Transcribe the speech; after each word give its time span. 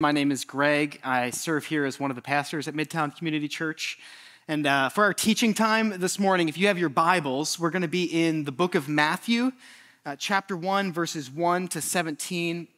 My 0.00 0.12
name 0.12 0.30
is 0.30 0.44
Greg. 0.44 1.00
I 1.02 1.30
serve 1.30 1.64
here 1.64 1.84
as 1.84 1.98
one 1.98 2.12
of 2.12 2.14
the 2.14 2.22
pastors 2.22 2.68
at 2.68 2.74
Midtown 2.74 3.16
Community 3.16 3.48
Church. 3.48 3.98
And 4.46 4.64
uh, 4.64 4.90
for 4.90 5.02
our 5.02 5.12
teaching 5.12 5.54
time 5.54 5.98
this 5.98 6.20
morning, 6.20 6.48
if 6.48 6.56
you 6.56 6.68
have 6.68 6.78
your 6.78 6.88
Bibles, 6.88 7.58
we're 7.58 7.70
going 7.70 7.82
to 7.82 7.88
be 7.88 8.04
in 8.04 8.44
the 8.44 8.52
book 8.52 8.76
of 8.76 8.88
Matthew, 8.88 9.50
uh, 10.06 10.14
chapter 10.14 10.56
1, 10.56 10.92
verses 10.92 11.28
1 11.28 11.66
to 11.66 11.80
17. 11.80 12.68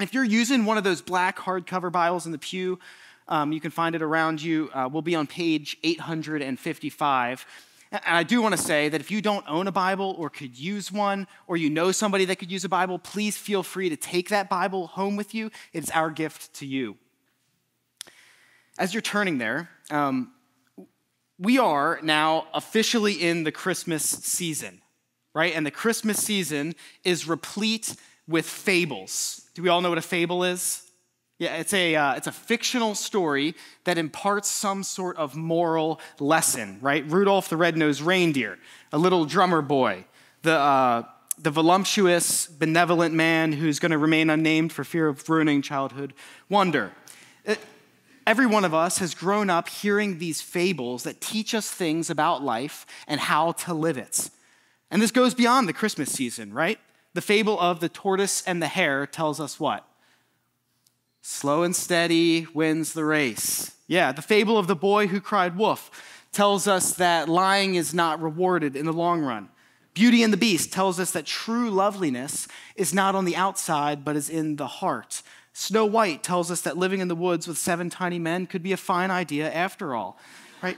If 0.00 0.14
you're 0.14 0.24
using 0.24 0.64
one 0.64 0.78
of 0.78 0.84
those 0.84 1.02
black 1.02 1.36
hardcover 1.36 1.92
Bibles 1.92 2.24
in 2.24 2.32
the 2.32 2.38
pew, 2.38 2.78
um, 3.28 3.52
you 3.52 3.60
can 3.60 3.70
find 3.70 3.94
it 3.94 4.00
around 4.00 4.40
you. 4.40 4.70
Uh, 4.72 4.88
we'll 4.90 5.02
be 5.02 5.14
on 5.14 5.26
page 5.26 5.76
855. 5.82 7.44
And 7.92 8.16
I 8.16 8.22
do 8.22 8.42
want 8.42 8.56
to 8.56 8.62
say 8.62 8.88
that 8.88 9.00
if 9.00 9.10
you 9.10 9.22
don't 9.22 9.44
own 9.48 9.66
a 9.68 9.72
Bible 9.72 10.14
or 10.18 10.28
could 10.28 10.58
use 10.58 10.90
one, 10.90 11.26
or 11.46 11.56
you 11.56 11.70
know 11.70 11.92
somebody 11.92 12.24
that 12.24 12.36
could 12.36 12.50
use 12.50 12.64
a 12.64 12.68
Bible, 12.68 12.98
please 12.98 13.36
feel 13.36 13.62
free 13.62 13.88
to 13.88 13.96
take 13.96 14.30
that 14.30 14.48
Bible 14.48 14.88
home 14.88 15.16
with 15.16 15.34
you. 15.34 15.50
It's 15.72 15.90
our 15.90 16.10
gift 16.10 16.54
to 16.54 16.66
you. 16.66 16.96
As 18.78 18.92
you're 18.92 19.02
turning 19.02 19.38
there, 19.38 19.70
um, 19.90 20.32
we 21.38 21.58
are 21.58 22.00
now 22.02 22.46
officially 22.54 23.12
in 23.14 23.44
the 23.44 23.52
Christmas 23.52 24.04
season, 24.04 24.80
right? 25.34 25.54
And 25.54 25.64
the 25.64 25.70
Christmas 25.70 26.18
season 26.18 26.74
is 27.04 27.28
replete 27.28 27.94
with 28.26 28.46
fables. 28.46 29.48
Do 29.54 29.62
we 29.62 29.68
all 29.68 29.80
know 29.80 29.90
what 29.90 29.98
a 29.98 30.02
fable 30.02 30.44
is? 30.44 30.83
Yeah, 31.38 31.56
it's 31.56 31.74
a, 31.74 31.96
uh, 31.96 32.14
it's 32.14 32.28
a 32.28 32.32
fictional 32.32 32.94
story 32.94 33.56
that 33.84 33.98
imparts 33.98 34.48
some 34.48 34.84
sort 34.84 35.16
of 35.16 35.34
moral 35.34 36.00
lesson, 36.20 36.78
right? 36.80 37.04
Rudolph 37.10 37.48
the 37.48 37.56
Red-Nosed 37.56 38.00
Reindeer, 38.00 38.58
a 38.92 38.98
little 38.98 39.24
drummer 39.24 39.60
boy, 39.60 40.04
the, 40.42 40.56
uh, 40.56 41.02
the 41.36 41.50
voluptuous, 41.50 42.46
benevolent 42.46 43.14
man 43.14 43.52
who's 43.52 43.80
going 43.80 43.90
to 43.90 43.98
remain 43.98 44.30
unnamed 44.30 44.72
for 44.72 44.84
fear 44.84 45.08
of 45.08 45.28
ruining 45.28 45.60
childhood 45.60 46.14
wonder. 46.48 46.92
It, 47.44 47.58
every 48.24 48.46
one 48.46 48.64
of 48.64 48.72
us 48.72 48.98
has 48.98 49.12
grown 49.12 49.50
up 49.50 49.68
hearing 49.68 50.18
these 50.18 50.40
fables 50.40 51.02
that 51.02 51.20
teach 51.20 51.52
us 51.52 51.68
things 51.68 52.10
about 52.10 52.44
life 52.44 52.86
and 53.08 53.20
how 53.20 53.52
to 53.52 53.74
live 53.74 53.98
it. 53.98 54.30
And 54.88 55.02
this 55.02 55.10
goes 55.10 55.34
beyond 55.34 55.68
the 55.68 55.72
Christmas 55.72 56.12
season, 56.12 56.54
right? 56.54 56.78
The 57.14 57.20
fable 57.20 57.58
of 57.58 57.80
the 57.80 57.88
tortoise 57.88 58.44
and 58.46 58.62
the 58.62 58.68
hare 58.68 59.04
tells 59.04 59.40
us 59.40 59.58
what? 59.58 59.84
Slow 61.26 61.62
and 61.62 61.74
steady 61.74 62.46
wins 62.52 62.92
the 62.92 63.06
race. 63.06 63.74
Yeah, 63.86 64.12
the 64.12 64.20
fable 64.20 64.58
of 64.58 64.66
the 64.66 64.76
boy 64.76 65.06
who 65.06 65.22
cried 65.22 65.56
wolf 65.56 65.90
tells 66.32 66.68
us 66.68 66.92
that 66.96 67.30
lying 67.30 67.76
is 67.76 67.94
not 67.94 68.20
rewarded 68.20 68.76
in 68.76 68.84
the 68.84 68.92
long 68.92 69.22
run. 69.22 69.48
Beauty 69.94 70.22
and 70.22 70.34
the 70.34 70.36
Beast 70.36 70.70
tells 70.70 71.00
us 71.00 71.12
that 71.12 71.24
true 71.24 71.70
loveliness 71.70 72.46
is 72.76 72.92
not 72.92 73.14
on 73.14 73.24
the 73.24 73.36
outside, 73.36 74.04
but 74.04 74.16
is 74.16 74.28
in 74.28 74.56
the 74.56 74.66
heart. 74.66 75.22
Snow 75.54 75.86
White 75.86 76.22
tells 76.22 76.50
us 76.50 76.60
that 76.60 76.76
living 76.76 77.00
in 77.00 77.08
the 77.08 77.14
woods 77.14 77.48
with 77.48 77.56
seven 77.56 77.88
tiny 77.88 78.18
men 78.18 78.46
could 78.46 78.62
be 78.62 78.72
a 78.72 78.76
fine 78.76 79.10
idea 79.10 79.50
after 79.50 79.94
all, 79.94 80.18
right? 80.62 80.76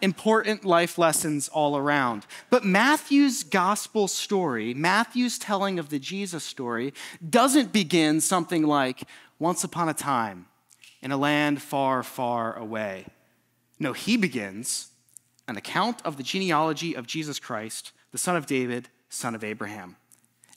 Important 0.00 0.64
life 0.64 0.98
lessons 0.98 1.48
all 1.48 1.76
around. 1.76 2.26
But 2.48 2.64
Matthew's 2.64 3.42
gospel 3.42 4.06
story, 4.06 4.72
Matthew's 4.72 5.36
telling 5.36 5.80
of 5.80 5.88
the 5.88 5.98
Jesus 5.98 6.44
story, 6.44 6.94
doesn't 7.28 7.72
begin 7.72 8.20
something 8.20 8.62
like, 8.62 9.02
once 9.38 9.64
upon 9.64 9.88
a 9.88 9.94
time 9.94 10.46
in 11.00 11.12
a 11.12 11.16
land 11.16 11.62
far, 11.62 12.02
far 12.02 12.56
away. 12.56 13.06
No, 13.78 13.92
he 13.92 14.16
begins 14.16 14.88
an 15.46 15.56
account 15.56 16.02
of 16.04 16.16
the 16.16 16.22
genealogy 16.22 16.94
of 16.94 17.06
Jesus 17.06 17.38
Christ, 17.38 17.92
the 18.12 18.18
son 18.18 18.36
of 18.36 18.46
David, 18.46 18.88
son 19.08 19.34
of 19.34 19.44
Abraham. 19.44 19.96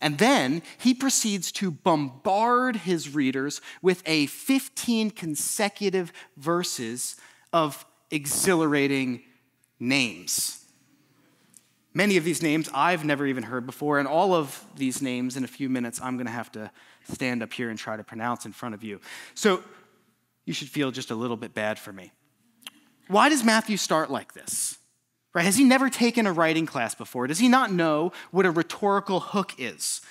And 0.01 0.17
then 0.17 0.63
he 0.79 0.95
proceeds 0.95 1.51
to 1.53 1.69
bombard 1.69 2.77
his 2.77 3.13
readers 3.13 3.61
with 3.83 4.01
a 4.07 4.25
15 4.25 5.11
consecutive 5.11 6.11
verses 6.35 7.15
of 7.53 7.85
exhilarating 8.09 9.21
names. 9.79 10.65
Many 11.93 12.17
of 12.17 12.23
these 12.23 12.41
names 12.41 12.69
I've 12.73 13.05
never 13.05 13.27
even 13.27 13.43
heard 13.43 13.65
before, 13.65 13.99
and 13.99 14.07
all 14.07 14.33
of 14.33 14.65
these 14.75 15.01
names 15.01 15.37
in 15.37 15.43
a 15.43 15.47
few 15.47 15.69
minutes 15.69 15.99
I'm 16.01 16.15
going 16.15 16.25
to 16.25 16.31
have 16.31 16.51
to 16.53 16.71
stand 17.09 17.41
up 17.43 17.53
here 17.53 17.69
and 17.69 17.77
try 17.77 17.97
to 17.97 18.03
pronounce 18.03 18.45
in 18.45 18.51
front 18.51 18.75
of 18.75 18.83
you. 18.83 18.99
So 19.33 19.63
you 20.45 20.53
should 20.53 20.69
feel 20.69 20.91
just 20.91 21.11
a 21.11 21.15
little 21.15 21.37
bit 21.37 21.53
bad 21.53 21.79
for 21.79 21.93
me. 21.93 22.11
Why 23.07 23.29
does 23.29 23.43
Matthew 23.43 23.77
start 23.77 24.09
like 24.09 24.33
this? 24.33 24.77
Right? 25.33 25.45
Has 25.45 25.57
he 25.57 25.63
never 25.63 25.89
taken 25.89 26.27
a 26.27 26.33
writing 26.33 26.65
class 26.65 26.93
before? 26.93 27.27
Does 27.27 27.39
he 27.39 27.47
not 27.47 27.71
know 27.71 28.11
what 28.31 28.45
a 28.45 28.51
rhetorical 28.51 29.19
hook 29.19 29.53
is? 29.57 30.01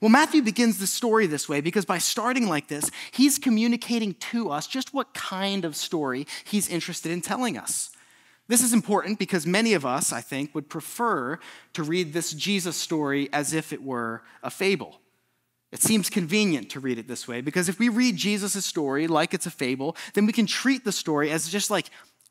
Well, 0.00 0.10
Matthew 0.10 0.42
begins 0.42 0.78
the 0.78 0.86
story 0.86 1.26
this 1.26 1.48
way 1.48 1.60
because 1.60 1.84
by 1.84 1.98
starting 1.98 2.48
like 2.48 2.68
this, 2.68 2.90
he's 3.10 3.38
communicating 3.38 4.14
to 4.14 4.50
us 4.50 4.66
just 4.66 4.94
what 4.94 5.12
kind 5.12 5.64
of 5.64 5.76
story 5.76 6.26
he's 6.44 6.68
interested 6.68 7.12
in 7.12 7.20
telling 7.20 7.58
us. 7.58 7.90
This 8.48 8.62
is 8.62 8.72
important 8.72 9.18
because 9.18 9.46
many 9.46 9.74
of 9.74 9.84
us, 9.84 10.12
I 10.12 10.20
think, 10.20 10.54
would 10.54 10.68
prefer 10.68 11.38
to 11.74 11.82
read 11.82 12.12
this 12.12 12.32
Jesus 12.32 12.76
story 12.76 13.28
as 13.32 13.52
if 13.52 13.72
it 13.72 13.82
were 13.82 14.22
a 14.42 14.50
fable. 14.50 14.99
It 15.72 15.82
seems 15.82 16.10
convenient 16.10 16.70
to 16.70 16.80
read 16.80 16.98
it 16.98 17.06
this 17.06 17.28
way 17.28 17.40
because 17.40 17.68
if 17.68 17.78
we 17.78 17.88
read 17.88 18.16
Jesus' 18.16 18.64
story 18.66 19.06
like 19.06 19.34
it's 19.34 19.46
a 19.46 19.50
fable, 19.50 19.96
then 20.14 20.26
we 20.26 20.32
can 20.32 20.46
treat 20.46 20.84
the 20.84 20.92
story 20.92 21.30
as 21.30 21.48
just 21.48 21.70
like 21.70 21.90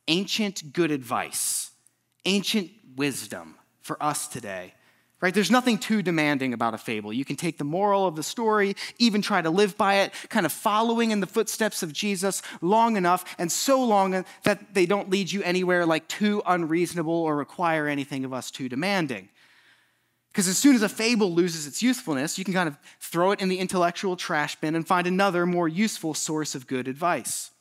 ancient 0.09 0.73
good 0.73 0.91
advice, 0.91 1.71
ancient 2.25 2.69
wisdom 2.97 3.55
for 3.81 4.01
us 4.03 4.27
today. 4.27 4.73
Right? 5.21 5.33
There's 5.33 5.51
nothing 5.51 5.77
too 5.77 6.01
demanding 6.01 6.53
about 6.53 6.73
a 6.73 6.77
fable. 6.77 7.11
You 7.11 7.25
can 7.25 7.35
take 7.35 7.57
the 7.57 7.65
moral 7.65 8.07
of 8.07 8.15
the 8.15 8.23
story, 8.23 8.77
even 8.99 9.21
try 9.21 9.41
to 9.41 9.49
live 9.49 9.77
by 9.77 9.95
it, 9.95 10.13
kind 10.29 10.45
of 10.45 10.51
following 10.53 11.11
in 11.11 11.19
the 11.19 11.27
footsteps 11.27 11.83
of 11.83 11.91
Jesus 11.91 12.41
long 12.61 12.95
enough 12.95 13.25
and 13.37 13.51
so 13.51 13.83
long 13.83 14.23
that 14.43 14.73
they 14.73 14.85
don't 14.85 15.09
lead 15.09 15.29
you 15.29 15.43
anywhere 15.43 15.85
like 15.85 16.07
too 16.07 16.41
unreasonable 16.45 17.13
or 17.13 17.35
require 17.35 17.87
anything 17.87 18.23
of 18.23 18.31
us 18.31 18.49
too 18.49 18.69
demanding. 18.69 19.27
Because 20.31 20.47
as 20.47 20.57
soon 20.57 20.75
as 20.75 20.83
a 20.83 20.89
fable 20.89 21.33
loses 21.33 21.65
its 21.65 21.81
usefulness, 21.81 22.37
you 22.37 22.45
can 22.45 22.53
kind 22.53 22.69
of 22.69 22.77
throw 22.99 23.31
it 23.31 23.41
in 23.41 23.49
the 23.49 23.59
intellectual 23.59 24.15
trash 24.15 24.55
bin 24.57 24.75
and 24.75 24.87
find 24.87 25.07
another 25.07 25.45
more 25.45 25.67
useful 25.67 26.13
source 26.13 26.55
of 26.55 26.67
good 26.67 26.87
advice. 26.87 27.51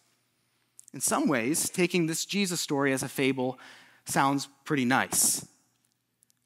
In 0.93 1.01
some 1.01 1.29
ways, 1.29 1.69
taking 1.69 2.07
this 2.07 2.25
Jesus 2.25 2.61
story 2.61 2.93
as 2.93 3.03
a 3.03 3.09
fable 3.09 3.59
sounds 4.05 4.49
pretty 4.65 4.85
nice. 4.85 5.47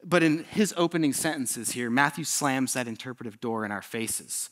But 0.05 0.23
in 0.23 0.45
his 0.45 0.75
opening 0.77 1.13
sentences 1.13 1.73
here, 1.73 1.91
Matthew 1.91 2.25
slams 2.25 2.73
that 2.73 2.89
interpretive 2.89 3.41
door 3.41 3.65
in 3.65 3.71
our 3.71 3.83
faces. 3.83 4.51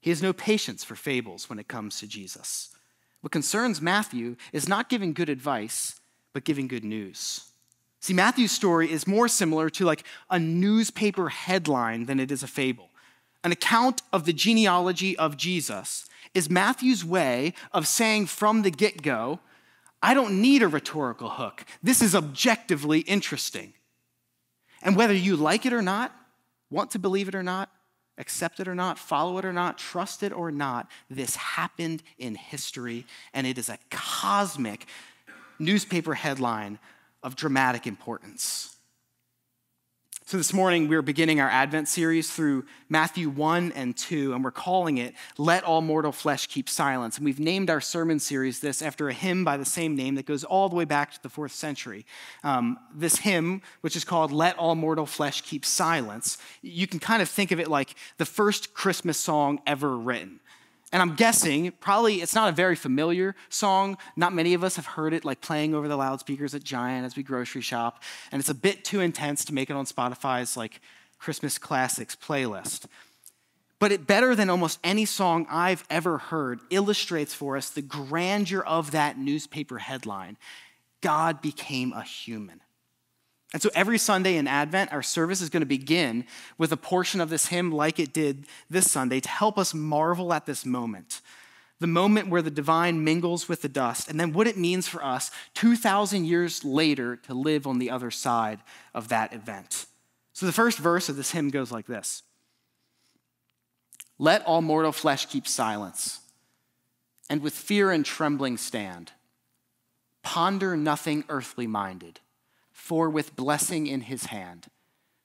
He 0.00 0.10
has 0.10 0.22
no 0.22 0.32
patience 0.32 0.84
for 0.84 0.94
fables 0.94 1.48
when 1.48 1.58
it 1.58 1.68
comes 1.68 1.98
to 2.00 2.06
Jesus. 2.06 2.74
What 3.20 3.32
concerns 3.32 3.80
Matthew 3.80 4.36
is 4.52 4.68
not 4.68 4.88
giving 4.88 5.12
good 5.12 5.28
advice, 5.28 5.98
but 6.32 6.44
giving 6.44 6.68
good 6.68 6.84
news. 6.84 7.47
See, 8.00 8.14
Matthew's 8.14 8.52
story 8.52 8.90
is 8.90 9.06
more 9.06 9.28
similar 9.28 9.68
to 9.70 9.84
like 9.84 10.04
a 10.30 10.38
newspaper 10.38 11.28
headline 11.28 12.06
than 12.06 12.20
it 12.20 12.30
is 12.30 12.42
a 12.42 12.46
fable. 12.46 12.90
An 13.44 13.52
account 13.52 14.02
of 14.12 14.24
the 14.24 14.32
genealogy 14.32 15.16
of 15.16 15.36
Jesus 15.36 16.06
is 16.34 16.50
Matthew's 16.50 17.04
way 17.04 17.54
of 17.72 17.86
saying 17.86 18.26
from 18.26 18.62
the 18.62 18.70
get 18.70 19.02
go, 19.02 19.40
I 20.02 20.14
don't 20.14 20.40
need 20.40 20.62
a 20.62 20.68
rhetorical 20.68 21.30
hook. 21.30 21.64
This 21.82 22.02
is 22.02 22.14
objectively 22.14 23.00
interesting. 23.00 23.72
And 24.82 24.94
whether 24.94 25.14
you 25.14 25.34
like 25.34 25.66
it 25.66 25.72
or 25.72 25.82
not, 25.82 26.14
want 26.70 26.92
to 26.92 26.98
believe 26.98 27.28
it 27.28 27.34
or 27.34 27.42
not, 27.42 27.70
accept 28.16 28.60
it 28.60 28.68
or 28.68 28.74
not, 28.74 28.98
follow 28.98 29.38
it 29.38 29.44
or 29.44 29.52
not, 29.52 29.78
trust 29.78 30.22
it 30.22 30.32
or 30.32 30.52
not, 30.52 30.88
this 31.10 31.34
happened 31.36 32.02
in 32.18 32.34
history, 32.34 33.06
and 33.32 33.46
it 33.46 33.58
is 33.58 33.68
a 33.68 33.78
cosmic 33.90 34.86
newspaper 35.58 36.14
headline 36.14 36.78
of 37.28 37.36
dramatic 37.36 37.86
importance. 37.86 38.74
So, 40.24 40.38
this 40.38 40.54
morning, 40.54 40.88
we're 40.88 41.02
beginning 41.02 41.40
our 41.40 41.48
Advent 41.48 41.88
series 41.88 42.30
through 42.30 42.64
Matthew 42.88 43.28
1 43.28 43.72
and 43.72 43.94
2, 43.96 44.32
and 44.32 44.42
we're 44.42 44.50
calling 44.50 44.96
it 44.96 45.14
Let 45.36 45.62
All 45.64 45.82
Mortal 45.82 46.12
Flesh 46.12 46.46
Keep 46.46 46.70
Silence. 46.70 47.16
And 47.16 47.24
we've 47.26 47.40
named 47.40 47.68
our 47.68 47.82
sermon 47.82 48.18
series 48.18 48.60
this 48.60 48.80
after 48.80 49.08
a 49.08 49.12
hymn 49.12 49.44
by 49.44 49.58
the 49.58 49.64
same 49.66 49.94
name 49.94 50.14
that 50.14 50.26
goes 50.26 50.42
all 50.42 50.70
the 50.70 50.76
way 50.76 50.86
back 50.86 51.12
to 51.12 51.22
the 51.22 51.28
fourth 51.28 51.52
century. 51.52 52.06
Um, 52.44 52.78
this 52.94 53.16
hymn, 53.16 53.60
which 53.82 53.96
is 53.96 54.04
called 54.04 54.32
Let 54.32 54.58
All 54.58 54.74
Mortal 54.74 55.06
Flesh 55.06 55.42
Keep 55.42 55.66
Silence, 55.66 56.38
you 56.62 56.86
can 56.86 56.98
kind 56.98 57.20
of 57.20 57.28
think 57.28 57.50
of 57.50 57.60
it 57.60 57.68
like 57.68 57.94
the 58.16 58.26
first 58.26 58.72
Christmas 58.72 59.18
song 59.18 59.60
ever 59.66 59.96
written. 59.96 60.40
And 60.92 61.02
I'm 61.02 61.16
guessing 61.16 61.70
probably 61.80 62.22
it's 62.22 62.34
not 62.34 62.48
a 62.48 62.52
very 62.52 62.74
familiar 62.74 63.34
song. 63.50 63.98
Not 64.16 64.32
many 64.32 64.54
of 64.54 64.64
us 64.64 64.76
have 64.76 64.86
heard 64.86 65.12
it 65.12 65.24
like 65.24 65.40
playing 65.40 65.74
over 65.74 65.86
the 65.86 65.96
loudspeakers 65.96 66.54
at 66.54 66.64
Giant 66.64 67.04
as 67.04 67.14
we 67.14 67.22
grocery 67.22 67.60
shop. 67.60 68.02
And 68.32 68.40
it's 68.40 68.48
a 68.48 68.54
bit 68.54 68.84
too 68.84 69.00
intense 69.00 69.44
to 69.46 69.54
make 69.54 69.68
it 69.68 69.76
on 69.76 69.84
Spotify's 69.84 70.56
like 70.56 70.80
Christmas 71.18 71.58
classics 71.58 72.16
playlist. 72.16 72.86
But 73.78 73.92
it 73.92 74.06
better 74.06 74.34
than 74.34 74.50
almost 74.50 74.80
any 74.82 75.04
song 75.04 75.46
I've 75.50 75.84
ever 75.90 76.18
heard 76.18 76.60
illustrates 76.70 77.34
for 77.34 77.56
us 77.56 77.70
the 77.70 77.82
grandeur 77.82 78.62
of 78.62 78.90
that 78.92 79.18
newspaper 79.18 79.78
headline. 79.78 80.36
God 81.00 81.40
became 81.42 81.92
a 81.92 82.02
human. 82.02 82.60
And 83.52 83.62
so 83.62 83.70
every 83.74 83.98
Sunday 83.98 84.36
in 84.36 84.46
Advent, 84.46 84.92
our 84.92 85.02
service 85.02 85.40
is 85.40 85.48
going 85.48 85.62
to 85.62 85.66
begin 85.66 86.26
with 86.58 86.70
a 86.70 86.76
portion 86.76 87.20
of 87.20 87.30
this 87.30 87.46
hymn, 87.46 87.72
like 87.72 87.98
it 87.98 88.12
did 88.12 88.46
this 88.68 88.90
Sunday, 88.90 89.20
to 89.20 89.28
help 89.28 89.58
us 89.58 89.72
marvel 89.72 90.32
at 90.32 90.46
this 90.46 90.66
moment. 90.66 91.20
the 91.80 91.86
moment 91.86 92.28
where 92.28 92.42
the 92.42 92.50
divine 92.50 93.04
mingles 93.04 93.48
with 93.48 93.62
the 93.62 93.68
dust, 93.68 94.10
and 94.10 94.18
then 94.18 94.32
what 94.32 94.48
it 94.48 94.56
means 94.56 94.88
for 94.88 95.00
us 95.04 95.30
2,000 95.54 96.24
years 96.24 96.64
later 96.64 97.14
to 97.14 97.32
live 97.32 97.68
on 97.68 97.78
the 97.78 97.88
other 97.88 98.10
side 98.10 98.58
of 98.94 99.08
that 99.08 99.32
event. 99.32 99.86
So 100.32 100.44
the 100.44 100.52
first 100.52 100.78
verse 100.78 101.08
of 101.08 101.16
this 101.16 101.30
hymn 101.30 101.50
goes 101.50 101.70
like 101.70 101.86
this 101.86 102.22
Let 104.18 104.44
all 104.44 104.60
mortal 104.60 104.92
flesh 104.92 105.26
keep 105.26 105.46
silence, 105.46 106.20
and 107.30 107.42
with 107.42 107.54
fear 107.54 107.92
and 107.92 108.04
trembling 108.04 108.56
stand. 108.56 109.12
Ponder 110.24 110.76
nothing 110.76 111.24
earthly 111.28 111.66
minded, 111.66 112.20
for 112.88 113.08
with 113.10 113.36
blessing 113.36 113.86
in 113.86 114.02
his 114.02 114.26
hand, 114.26 114.66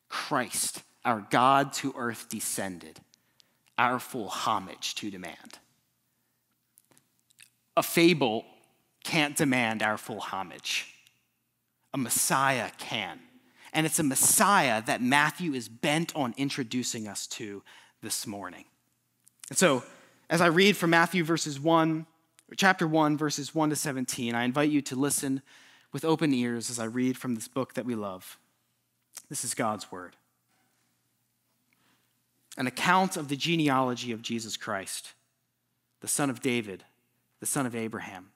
Christ, 0.10 0.84
our 1.04 1.26
God, 1.30 1.74
to 1.74 1.94
earth 1.98 2.30
descended, 2.30 3.00
our 3.78 4.00
full 4.00 4.28
homage 4.28 4.96
to 4.96 5.10
demand 5.10 5.60
a 7.76 7.84
fable 7.84 8.46
can't 9.04 9.36
demand 9.36 9.84
our 9.84 9.98
full 9.98 10.20
homage. 10.20 10.94
A 11.94 11.98
Messiah 11.98 12.70
can. 12.78 13.20
And 13.74 13.86
it's 13.86 14.00
a 14.00 14.04
Messiah 14.04 14.82
that 14.84 15.02
Matthew 15.02 15.54
is 15.54 15.68
bent 15.68 16.16
on 16.16 16.34
introducing 16.38 17.08
us 17.08 17.28
to 17.28 17.64
this 18.02 18.28
morning. 18.28 18.66
And 19.50 19.58
so, 19.58 19.84
as 20.30 20.42
I 20.42 20.48
read 20.48 20.78
from 20.78 20.92
Matthew 20.92 21.24
verses 21.24 21.60
1, 21.60 22.06
chapter 22.56 22.88
1, 22.88 23.18
verses 23.18 23.54
1 23.54 23.72
to 23.72 23.76
17, 23.76 24.36
I 24.36 24.44
invite 24.44 24.70
you 24.70 24.82
to 24.84 24.96
listen 24.96 25.42
with 25.94 26.04
open 26.04 26.34
ears 26.34 26.70
as 26.70 26.80
I 26.80 26.86
read 26.86 27.18
from 27.18 27.36
this 27.36 27.48
book 27.48 27.76
that 27.76 27.86
we 27.86 27.96
love. 27.96 28.38
This 29.30 29.46
is 29.46 29.54
God's 29.54 29.90
word. 29.92 30.18
An 32.58 32.68
account 32.68 33.16
of 33.16 33.30
the 33.30 33.38
genealogy 33.38 34.12
of 34.12 34.22
Jesus 34.22 34.58
Christ, 34.58 35.14
the 36.02 36.08
son 36.08 36.30
of 36.30 36.42
David 36.42 36.84
the 37.44 37.48
son 37.48 37.66
of 37.66 37.76
Abraham. 37.76 38.30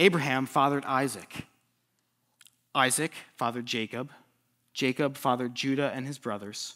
Abraham 0.00 0.46
fathered 0.46 0.84
Isaac. 0.84 1.46
Isaac 2.74 3.12
fathered 3.36 3.66
Jacob. 3.66 4.10
Jacob 4.72 5.16
fathered 5.16 5.54
Judah 5.54 5.92
and 5.94 6.04
his 6.04 6.18
brothers. 6.18 6.74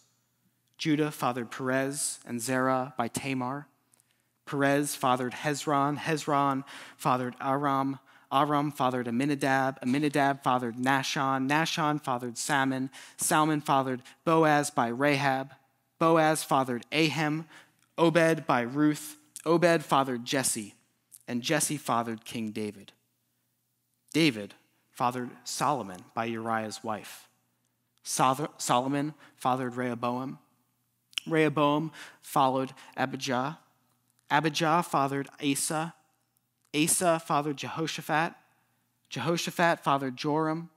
Judah 0.76 1.10
fathered 1.10 1.50
Perez 1.50 2.20
and 2.24 2.40
Zerah 2.40 2.94
by 2.96 3.08
Tamar. 3.08 3.66
Perez 4.46 4.94
fathered 4.94 5.32
Hezron. 5.32 5.98
Hezron 5.98 6.62
fathered 6.96 7.34
Aram. 7.40 7.98
Aram 8.32 8.70
fathered 8.70 9.08
Amminadab. 9.08 9.78
Amminadab 9.82 10.42
fathered 10.42 10.76
Nahshon. 10.76 11.48
Nahshon 11.48 12.02
fathered 12.02 12.36
Salmon. 12.36 12.90
Salmon 13.16 13.60
fathered 13.60 14.02
Boaz 14.24 14.70
by 14.70 14.88
Rahab. 14.88 15.52
Boaz 15.98 16.44
fathered 16.44 16.84
Ahem. 16.92 17.46
Obed 17.96 18.46
by 18.46 18.60
Ruth. 18.60 19.16
Obed 19.46 19.84
fathered 19.84 20.24
Jesse 20.24 20.74
and 21.28 21.42
Jesse 21.42 21.76
fathered 21.76 22.24
King 22.24 22.50
David. 22.50 22.92
David 24.12 24.54
fathered 24.90 25.30
Solomon 25.44 26.04
by 26.14 26.24
Uriah's 26.24 26.82
wife. 26.82 27.28
Solomon 28.02 29.12
fathered 29.36 29.76
Rehoboam. 29.76 30.38
Rehoboam 31.26 31.92
followed 32.22 32.72
Abijah. 32.96 33.58
Abijah 34.30 34.82
fathered 34.82 35.28
Asa. 35.44 35.94
Asa 36.74 37.18
fathered 37.18 37.56
Jehoshaphat. 37.56 38.34
Jehoshaphat 39.08 39.80
fathered 39.82 40.16
Joram. 40.16 40.70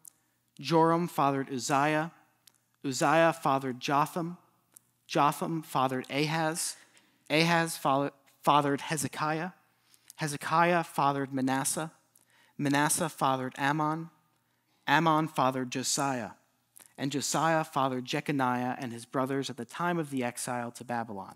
Joram 0.60 1.08
fathered 1.08 1.52
Uzziah. 1.52 2.12
Uzziah 2.86 3.34
fathered 3.34 3.80
Jotham. 3.80 4.38
Jotham 5.08 5.62
fathered 5.62 6.06
Ahaz. 6.10 6.78
Ahaz 7.30 7.78
fathered 8.42 8.82
Hezekiah. 8.82 9.52
Hezekiah 10.16 10.84
fathered 10.84 11.34
Manasseh. 11.34 11.92
Manasseh 12.58 13.10
fathered 13.10 13.56
Amon. 13.58 14.10
Amon 14.88 15.28
fathered 15.28 15.72
Josiah. 15.72 16.32
And 16.98 17.12
Josiah 17.12 17.64
fathered 17.64 18.06
Jeconiah 18.06 18.76
and 18.78 18.94
his 18.94 19.06
brothers 19.06 19.50
at 19.50 19.58
the 19.58 19.66
time 19.66 19.98
of 19.98 20.10
the 20.10 20.24
exile 20.24 20.72
to 20.72 20.84
Babylon. 20.84 21.36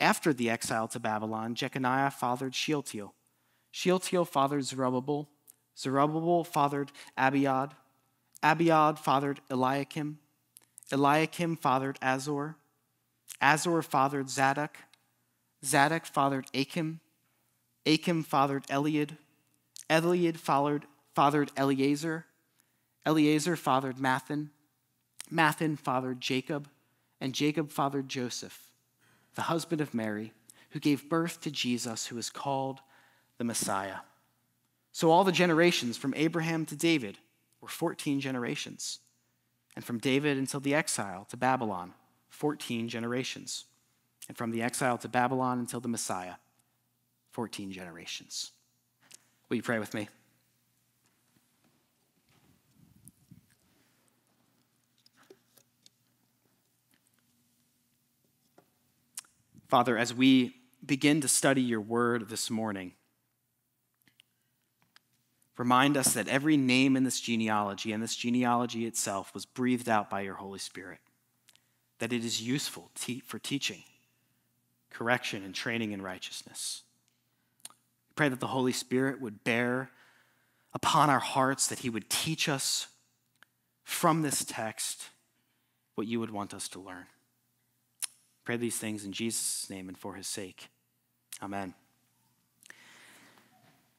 After 0.00 0.32
the 0.32 0.48
exile 0.48 0.88
to 0.88 1.00
Babylon, 1.00 1.54
Jeconiah 1.54 2.10
fathered 2.10 2.54
Shealtiel. 2.54 3.14
Shealtiel 3.70 4.24
fathered 4.24 4.64
Zerubbabel. 4.64 5.28
Zerubbabel 5.76 6.44
fathered 6.44 6.92
Abiad. 7.16 7.72
Abiad 8.42 8.98
fathered 8.98 9.40
Eliakim. 9.50 10.18
Eliakim 10.90 11.56
fathered 11.56 11.98
Azor. 12.02 12.56
Azor 13.40 13.82
fathered 13.82 14.30
Zadok. 14.30 14.78
Zadok 15.64 16.06
fathered 16.06 16.46
Achim. 16.54 17.00
Achim 17.86 18.22
fathered 18.22 18.66
Eliud. 18.66 19.16
Eliud 19.88 20.36
fathered, 20.36 20.86
fathered 21.14 21.50
Eleazar. 21.56 22.26
Eleazar 23.06 23.56
fathered 23.56 23.96
Matthan. 23.96 24.50
Matthan 25.32 25.78
fathered 25.78 26.20
Jacob. 26.20 26.68
And 27.20 27.34
Jacob 27.34 27.72
fathered 27.72 28.08
Joseph, 28.08 28.70
the 29.34 29.42
husband 29.42 29.80
of 29.80 29.92
Mary, 29.92 30.32
who 30.70 30.78
gave 30.78 31.08
birth 31.08 31.40
to 31.40 31.50
Jesus, 31.50 32.06
who 32.06 32.18
is 32.18 32.30
called 32.30 32.80
the 33.38 33.44
Messiah. 33.44 33.98
So 34.92 35.10
all 35.10 35.24
the 35.24 35.32
generations 35.32 35.96
from 35.96 36.12
Abraham 36.16 36.66
to 36.66 36.76
David 36.76 37.18
were 37.60 37.68
14 37.68 38.20
generations. 38.20 38.98
And 39.76 39.84
from 39.84 39.98
David 39.98 40.36
until 40.36 40.60
the 40.60 40.74
exile 40.74 41.24
to 41.30 41.36
Babylon, 41.36 41.94
14 42.30 42.88
generations. 42.88 43.64
And 44.28 44.36
from 44.36 44.50
the 44.50 44.60
exile 44.60 44.98
to 44.98 45.08
Babylon 45.08 45.60
until 45.60 45.80
the 45.80 45.88
Messiah, 45.88 46.34
14 47.30 47.72
generations. 47.72 48.50
Will 49.48 49.56
you 49.56 49.62
pray 49.62 49.78
with 49.78 49.94
me? 49.94 50.08
Father, 59.68 59.98
as 59.98 60.14
we 60.14 60.54
begin 60.84 61.20
to 61.20 61.28
study 61.28 61.60
your 61.60 61.80
word 61.80 62.30
this 62.30 62.50
morning, 62.50 62.94
remind 65.58 65.96
us 65.96 66.14
that 66.14 66.28
every 66.28 66.56
name 66.56 66.96
in 66.96 67.04
this 67.04 67.20
genealogy 67.20 67.92
and 67.92 68.02
this 68.02 68.16
genealogy 68.16 68.86
itself 68.86 69.34
was 69.34 69.44
breathed 69.44 69.88
out 69.88 70.08
by 70.08 70.20
your 70.20 70.34
Holy 70.34 70.58
Spirit, 70.58 71.00
that 71.98 72.12
it 72.12 72.24
is 72.24 72.40
useful 72.40 72.90
for 73.26 73.38
teaching, 73.38 73.82
correction, 74.90 75.44
and 75.44 75.54
training 75.54 75.92
in 75.92 76.00
righteousness. 76.00 76.82
Pray 78.14 78.28
that 78.28 78.40
the 78.40 78.48
Holy 78.48 78.72
Spirit 78.72 79.20
would 79.20 79.44
bear 79.44 79.90
upon 80.72 81.10
our 81.10 81.18
hearts, 81.18 81.66
that 81.66 81.80
He 81.80 81.90
would 81.90 82.08
teach 82.08 82.48
us 82.48 82.86
from 83.82 84.22
this 84.22 84.44
text 84.44 85.08
what 85.96 86.06
you 86.06 86.20
would 86.20 86.30
want 86.30 86.54
us 86.54 86.68
to 86.68 86.78
learn. 86.78 87.06
Pray 88.44 88.56
these 88.56 88.78
things 88.78 89.04
in 89.04 89.12
Jesus' 89.12 89.68
name 89.68 89.88
and 89.88 89.98
for 89.98 90.14
His 90.14 90.26
sake. 90.26 90.68
Amen. 91.42 91.74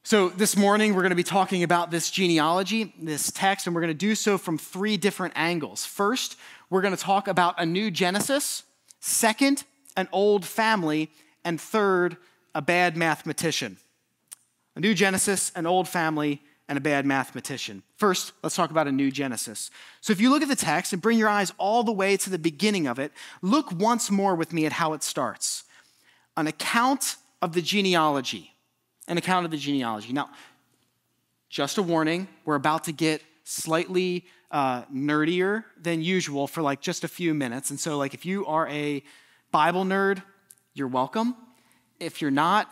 So, 0.09 0.29
this 0.29 0.57
morning 0.57 0.95
we're 0.95 1.03
going 1.03 1.11
to 1.11 1.15
be 1.15 1.21
talking 1.21 1.61
about 1.61 1.91
this 1.91 2.09
genealogy, 2.09 2.95
this 2.99 3.29
text, 3.31 3.67
and 3.67 3.75
we're 3.75 3.81
going 3.81 3.93
to 3.93 4.05
do 4.07 4.15
so 4.15 4.39
from 4.39 4.57
three 4.57 4.97
different 4.97 5.35
angles. 5.35 5.85
First, 5.85 6.35
we're 6.71 6.81
going 6.81 6.95
to 6.95 6.99
talk 6.99 7.27
about 7.27 7.53
a 7.59 7.65
new 7.67 7.91
Genesis. 7.91 8.63
Second, 8.99 9.65
an 9.95 10.09
old 10.11 10.45
family. 10.45 11.11
And 11.45 11.61
third, 11.61 12.17
a 12.55 12.61
bad 12.63 12.97
mathematician 12.97 13.77
a 14.75 14.79
new 14.79 14.95
Genesis, 14.95 15.51
an 15.55 15.67
old 15.67 15.87
family, 15.87 16.41
and 16.67 16.75
a 16.75 16.81
bad 16.81 17.05
mathematician. 17.05 17.83
First, 17.97 18.31
let's 18.41 18.55
talk 18.55 18.71
about 18.71 18.87
a 18.87 18.91
new 18.91 19.11
Genesis. 19.11 19.69
So, 20.01 20.11
if 20.11 20.19
you 20.19 20.31
look 20.31 20.41
at 20.41 20.47
the 20.47 20.55
text 20.55 20.91
and 20.91 21.03
bring 21.03 21.19
your 21.19 21.29
eyes 21.29 21.53
all 21.59 21.83
the 21.83 21.91
way 21.91 22.17
to 22.17 22.31
the 22.31 22.39
beginning 22.39 22.87
of 22.87 22.97
it, 22.97 23.11
look 23.43 23.71
once 23.71 24.09
more 24.09 24.33
with 24.33 24.53
me 24.53 24.65
at 24.65 24.71
how 24.71 24.93
it 24.93 25.03
starts 25.03 25.65
an 26.35 26.47
account 26.47 27.17
of 27.43 27.53
the 27.53 27.61
genealogy. 27.61 28.55
An 29.09 29.17
account 29.17 29.43
of 29.43 29.51
the 29.51 29.57
genealogy. 29.57 30.13
Now, 30.13 30.29
just 31.49 31.77
a 31.77 31.81
warning, 31.81 32.29
we're 32.45 32.55
about 32.55 32.85
to 32.85 32.93
get 32.93 33.21
slightly 33.43 34.25
uh, 34.51 34.83
nerdier 34.85 35.65
than 35.81 36.01
usual 36.01 36.47
for 36.47 36.61
like 36.61 36.79
just 36.79 37.03
a 37.03 37.09
few 37.09 37.33
minutes. 37.33 37.69
And 37.69 37.79
so, 37.79 37.97
like, 37.97 38.13
if 38.13 38.25
you 38.25 38.45
are 38.45 38.67
a 38.69 39.03
Bible 39.51 39.83
nerd, 39.83 40.23
you're 40.73 40.87
welcome. 40.87 41.35
If 41.99 42.21
you're 42.21 42.31
not, 42.31 42.71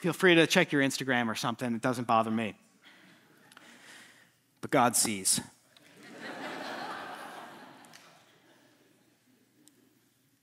Feel 0.00 0.12
free 0.14 0.34
to 0.34 0.46
check 0.46 0.72
your 0.72 0.80
Instagram 0.80 1.28
or 1.28 1.34
something. 1.34 1.74
It 1.74 1.82
doesn't 1.82 2.06
bother 2.06 2.30
me. 2.30 2.54
But 4.62 4.70
God 4.70 4.96
sees. 4.96 5.42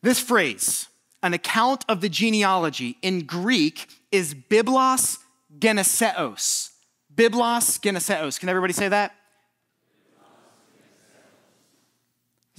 this 0.04 0.20
phrase, 0.20 0.88
an 1.28 1.34
account 1.34 1.86
of 1.88 2.02
the 2.02 2.10
genealogy, 2.10 2.98
in 3.04 3.26
Greek 3.26 3.88
is 4.12 4.34
biblos 4.34 5.20
geneseos. 5.60 6.72
Biblos 7.14 7.80
geneseos. 7.80 8.40
Can 8.40 8.50
everybody 8.50 8.74
say 8.74 8.88
that? 8.88 9.14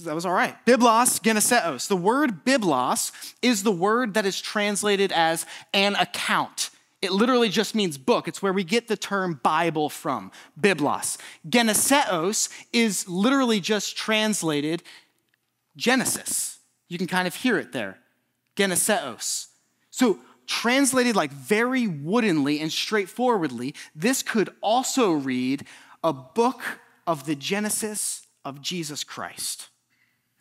That 0.05 0.15
was 0.15 0.25
all 0.25 0.33
right. 0.33 0.55
Biblos 0.65 1.19
geneseos. 1.21 1.89
The 1.89 1.97
word 1.97 2.45
biblos 2.45 3.11
is 3.41 3.63
the 3.63 3.71
word 3.71 4.13
that 4.13 4.25
is 4.25 4.39
translated 4.39 5.11
as 5.11 5.45
an 5.73 5.95
account. 5.95 6.69
It 7.01 7.11
literally 7.11 7.49
just 7.49 7.75
means 7.75 7.97
book. 7.97 8.27
It's 8.27 8.41
where 8.41 8.53
we 8.53 8.63
get 8.63 8.87
the 8.87 8.97
term 8.97 9.39
Bible 9.41 9.89
from, 9.89 10.31
biblos. 10.59 11.17
Geneseos 11.47 12.49
is 12.71 13.07
literally 13.09 13.59
just 13.59 13.97
translated 13.97 14.83
Genesis. 15.75 16.59
You 16.87 16.97
can 16.97 17.07
kind 17.07 17.27
of 17.27 17.35
hear 17.35 17.57
it 17.57 17.71
there. 17.71 17.99
Geneseos. 18.59 19.47
So, 19.89 20.19
translated 20.45 21.15
like 21.15 21.31
very 21.31 21.87
woodenly 21.87 22.59
and 22.59 22.71
straightforwardly, 22.71 23.73
this 23.95 24.21
could 24.21 24.49
also 24.61 25.11
read 25.11 25.65
a 26.03 26.11
book 26.11 26.61
of 27.07 27.25
the 27.25 27.35
Genesis 27.35 28.27
of 28.43 28.61
Jesus 28.61 29.03
Christ. 29.05 29.69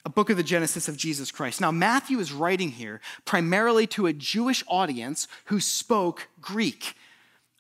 A 0.04 0.08
book 0.08 0.30
of 0.30 0.36
the 0.36 0.42
Genesis 0.42 0.88
of 0.88 0.96
Jesus 0.96 1.30
Christ. 1.30 1.60
Now, 1.60 1.70
Matthew 1.70 2.18
is 2.18 2.32
writing 2.32 2.70
here 2.70 3.00
primarily 3.24 3.86
to 3.88 4.06
a 4.06 4.12
Jewish 4.12 4.64
audience 4.66 5.28
who 5.46 5.60
spoke 5.60 6.28
Greek. 6.40 6.94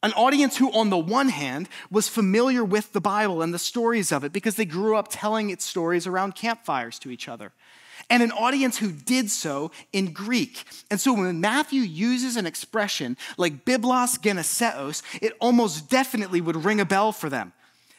An 0.02 0.12
audience 0.12 0.56
who, 0.56 0.72
on 0.72 0.90
the 0.90 0.98
one 0.98 1.28
hand, 1.28 1.68
was 1.90 2.08
familiar 2.08 2.64
with 2.64 2.92
the 2.92 3.00
Bible 3.00 3.42
and 3.42 3.52
the 3.52 3.58
stories 3.58 4.10
of 4.10 4.24
it 4.24 4.32
because 4.32 4.56
they 4.56 4.64
grew 4.64 4.96
up 4.96 5.08
telling 5.10 5.50
its 5.50 5.64
stories 5.64 6.06
around 6.06 6.34
campfires 6.34 6.98
to 7.00 7.10
each 7.10 7.28
other 7.28 7.52
and 8.10 8.22
an 8.22 8.32
audience 8.32 8.78
who 8.78 8.92
did 8.92 9.30
so 9.30 9.70
in 9.92 10.12
Greek. 10.12 10.64
And 10.90 11.00
so 11.00 11.12
when 11.12 11.40
Matthew 11.40 11.82
uses 11.82 12.36
an 12.36 12.46
expression 12.46 13.16
like 13.36 13.64
biblos 13.64 14.18
geneseos, 14.20 15.02
it 15.20 15.34
almost 15.40 15.90
definitely 15.90 16.40
would 16.40 16.64
ring 16.64 16.80
a 16.80 16.86
bell 16.86 17.12
for 17.12 17.28
them. 17.28 17.52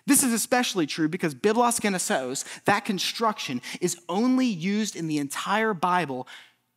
This 0.05 0.23
is 0.23 0.33
especially 0.33 0.87
true 0.87 1.07
because 1.07 1.35
biblos 1.35 1.79
geneseos, 1.79 2.43
that 2.65 2.85
construction, 2.85 3.61
is 3.79 3.99
only 4.09 4.47
used 4.47 4.95
in 4.95 5.07
the 5.07 5.19
entire 5.19 5.73
Bible 5.73 6.27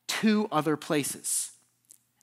two 0.07 0.49
other 0.53 0.77
places. 0.77 1.53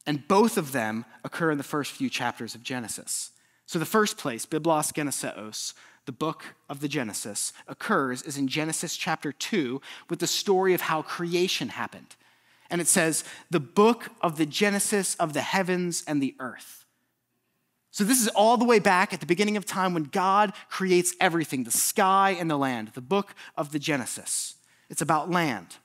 And 0.05 0.27
both 0.27 0.57
of 0.57 0.71
them 0.71 1.05
occur 1.23 1.51
in 1.51 1.57
the 1.57 1.63
first 1.63 1.91
few 1.91 2.09
chapters 2.09 2.53
of 2.53 2.63
Genesis. 2.63 3.31
So 3.65 3.79
the 3.79 3.85
first 3.85 4.17
place, 4.17 4.45
biblos 4.45 4.93
geneseos, 4.93 5.73
the 6.05 6.11
book 6.11 6.43
of 6.69 6.79
the 6.79 6.87
Genesis 6.87 7.53
occurs 7.67 8.21
is 8.21 8.37
in 8.37 8.47
Genesis 8.47 8.95
chapter 8.95 9.31
2 9.31 9.81
with 10.09 10.19
the 10.19 10.27
story 10.27 10.73
of 10.73 10.81
how 10.81 11.01
creation 11.01 11.69
happened. 11.69 12.15
And 12.69 12.81
it 12.81 12.87
says, 12.87 13.23
the 13.49 13.59
book 13.59 14.09
of 14.21 14.37
the 14.37 14.45
Genesis 14.45 15.15
of 15.15 15.33
the 15.33 15.41
heavens 15.41 16.03
and 16.07 16.21
the 16.21 16.35
earth. 16.39 16.85
So, 17.91 18.03
this 18.03 18.21
is 18.21 18.27
all 18.29 18.55
the 18.55 18.65
way 18.65 18.77
back 18.77 19.13
at 19.13 19.19
the 19.19 19.25
beginning 19.25 19.57
of 19.57 19.65
time 19.65 19.95
when 19.95 20.03
God 20.03 20.53
creates 20.69 21.15
everything 21.19 21.63
the 21.63 21.71
sky 21.71 22.37
and 22.39 22.49
the 22.49 22.57
land, 22.57 22.89
the 22.89 23.01
book 23.01 23.33
of 23.57 23.71
the 23.71 23.79
Genesis. 23.79 24.55
It's 24.91 25.01
about 25.01 25.31
land. 25.31 25.77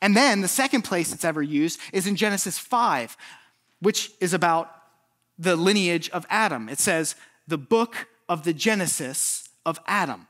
And 0.00 0.14
then 0.14 0.42
the 0.42 0.48
second 0.48 0.82
place 0.82 1.12
it's 1.12 1.24
ever 1.24 1.42
used 1.42 1.80
is 1.92 2.06
in 2.06 2.16
Genesis 2.16 2.58
5, 2.58 3.16
which 3.80 4.12
is 4.20 4.34
about 4.34 4.70
the 5.38 5.56
lineage 5.56 6.10
of 6.10 6.26
Adam. 6.28 6.68
It 6.68 6.78
says, 6.78 7.14
the 7.46 7.58
book 7.58 8.08
of 8.28 8.44
the 8.44 8.52
Genesis 8.52 9.47
of 9.68 9.78
Adam. 9.86 10.26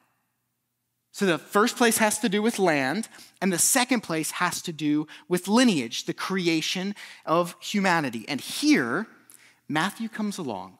So 1.12 1.24
the 1.24 1.38
first 1.38 1.76
place 1.76 1.98
has 1.98 2.18
to 2.18 2.28
do 2.28 2.42
with 2.42 2.58
land, 2.58 3.08
and 3.40 3.52
the 3.52 3.58
second 3.58 4.00
place 4.02 4.32
has 4.32 4.60
to 4.62 4.72
do 4.72 5.06
with 5.28 5.46
lineage, 5.46 6.04
the 6.04 6.12
creation 6.12 6.94
of 7.24 7.54
humanity. 7.60 8.24
And 8.28 8.40
here, 8.40 9.06
Matthew 9.68 10.08
comes 10.08 10.38
along 10.38 10.78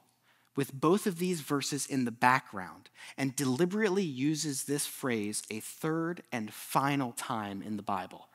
with 0.56 0.72
both 0.72 1.06
of 1.06 1.20
these 1.20 1.40
verses 1.40 1.86
in 1.86 2.04
the 2.04 2.10
background 2.10 2.90
and 3.16 3.36
deliberately 3.36 4.02
uses 4.02 4.64
this 4.64 4.86
phrase 4.86 5.44
a 5.50 5.60
third 5.60 6.24
and 6.32 6.52
final 6.52 7.12
time 7.12 7.62
in 7.62 7.76
the 7.76 7.82
Bible. 7.82 8.28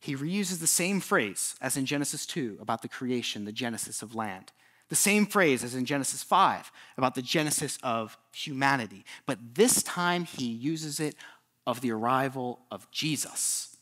He 0.00 0.16
reuses 0.16 0.58
the 0.58 0.66
same 0.66 1.00
phrase 1.00 1.54
as 1.60 1.76
in 1.76 1.86
Genesis 1.86 2.26
2 2.26 2.58
about 2.60 2.82
the 2.82 2.88
creation, 2.88 3.44
the 3.44 3.52
genesis 3.52 4.02
of 4.02 4.16
land. 4.16 4.50
The 4.88 4.96
same 4.96 5.26
phrase 5.26 5.62
as 5.62 5.74
in 5.74 5.84
Genesis 5.84 6.22
5 6.22 6.72
about 6.96 7.14
the 7.14 7.22
genesis 7.22 7.78
of 7.82 8.16
humanity. 8.32 9.04
But 9.26 9.38
this 9.54 9.82
time 9.82 10.24
he 10.24 10.46
uses 10.46 10.98
it 10.98 11.14
of 11.66 11.82
the 11.82 11.92
arrival 11.92 12.60
of 12.70 12.90
Jesus. 12.90 13.76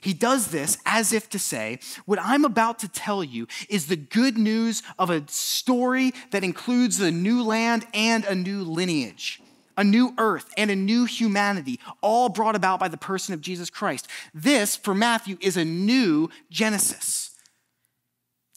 He 0.00 0.14
does 0.14 0.48
this 0.48 0.78
as 0.84 1.12
if 1.12 1.28
to 1.30 1.38
say, 1.38 1.78
What 2.06 2.18
I'm 2.20 2.44
about 2.44 2.80
to 2.80 2.88
tell 2.88 3.22
you 3.22 3.46
is 3.68 3.86
the 3.86 3.96
good 3.96 4.36
news 4.36 4.82
of 4.98 5.10
a 5.10 5.24
story 5.28 6.12
that 6.32 6.44
includes 6.44 7.00
a 7.00 7.10
new 7.10 7.42
land 7.42 7.86
and 7.94 8.24
a 8.24 8.34
new 8.34 8.62
lineage, 8.62 9.40
a 9.76 9.84
new 9.84 10.12
earth 10.18 10.50
and 10.56 10.70
a 10.70 10.76
new 10.76 11.04
humanity, 11.04 11.78
all 12.00 12.28
brought 12.28 12.56
about 12.56 12.80
by 12.80 12.88
the 12.88 12.96
person 12.96 13.32
of 13.32 13.40
Jesus 13.40 13.70
Christ. 13.70 14.08
This, 14.34 14.76
for 14.76 14.94
Matthew, 14.94 15.38
is 15.40 15.56
a 15.56 15.64
new 15.64 16.30
Genesis. 16.50 17.31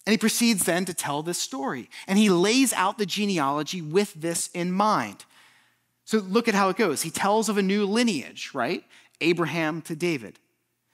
And 0.06 0.12
he 0.12 0.18
proceeds 0.18 0.66
then 0.66 0.86
to 0.86 0.94
tell 0.94 1.24
this 1.24 1.40
story. 1.40 1.90
And 2.08 2.20
he 2.20 2.30
lays 2.30 2.74
out 2.74 2.98
the 2.98 3.06
genealogy 3.06 3.82
with 3.82 4.14
this 4.14 4.50
in 4.54 4.72
mind. 4.72 5.26
So 6.06 6.20
look 6.20 6.48
at 6.48 6.54
how 6.54 6.70
it 6.70 6.78
goes. 6.78 7.02
He 7.02 7.10
tells 7.10 7.50
of 7.50 7.58
a 7.58 7.64
new 7.64 7.86
lineage, 7.86 8.52
right? 8.54 8.84
Abraham 9.22 9.82
to 9.84 9.96
David. 9.96 10.40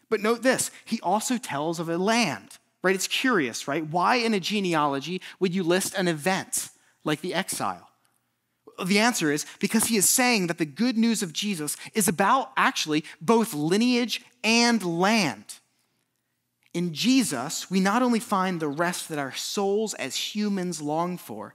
But 0.09 0.21
note 0.21 0.43
this 0.43 0.71
he 0.85 0.99
also 1.01 1.37
tells 1.37 1.79
of 1.79 1.89
a 1.89 1.97
land, 1.97 2.57
right? 2.83 2.95
It's 2.95 3.07
curious, 3.07 3.67
right? 3.67 3.85
Why 3.85 4.15
in 4.15 4.33
a 4.33 4.39
genealogy 4.39 5.21
would 5.39 5.53
you 5.53 5.63
list 5.63 5.93
an 5.95 6.07
event 6.07 6.69
like 7.03 7.21
the 7.21 7.33
exile? 7.33 7.89
The 8.85 8.99
answer 8.99 9.31
is 9.31 9.45
because 9.59 9.85
he 9.85 9.97
is 9.97 10.09
saying 10.09 10.47
that 10.47 10.57
the 10.57 10.65
good 10.65 10.97
news 10.97 11.21
of 11.21 11.33
Jesus 11.33 11.75
is 11.93 12.07
about 12.07 12.51
actually 12.55 13.03
both 13.19 13.53
lineage 13.53 14.21
and 14.43 14.81
land. 14.83 15.59
In 16.73 16.93
Jesus, 16.93 17.69
we 17.69 17.79
not 17.79 18.01
only 18.01 18.19
find 18.19 18.59
the 18.59 18.67
rest 18.67 19.09
that 19.09 19.19
our 19.19 19.33
souls 19.33 19.93
as 19.95 20.15
humans 20.15 20.81
long 20.81 21.17
for, 21.17 21.53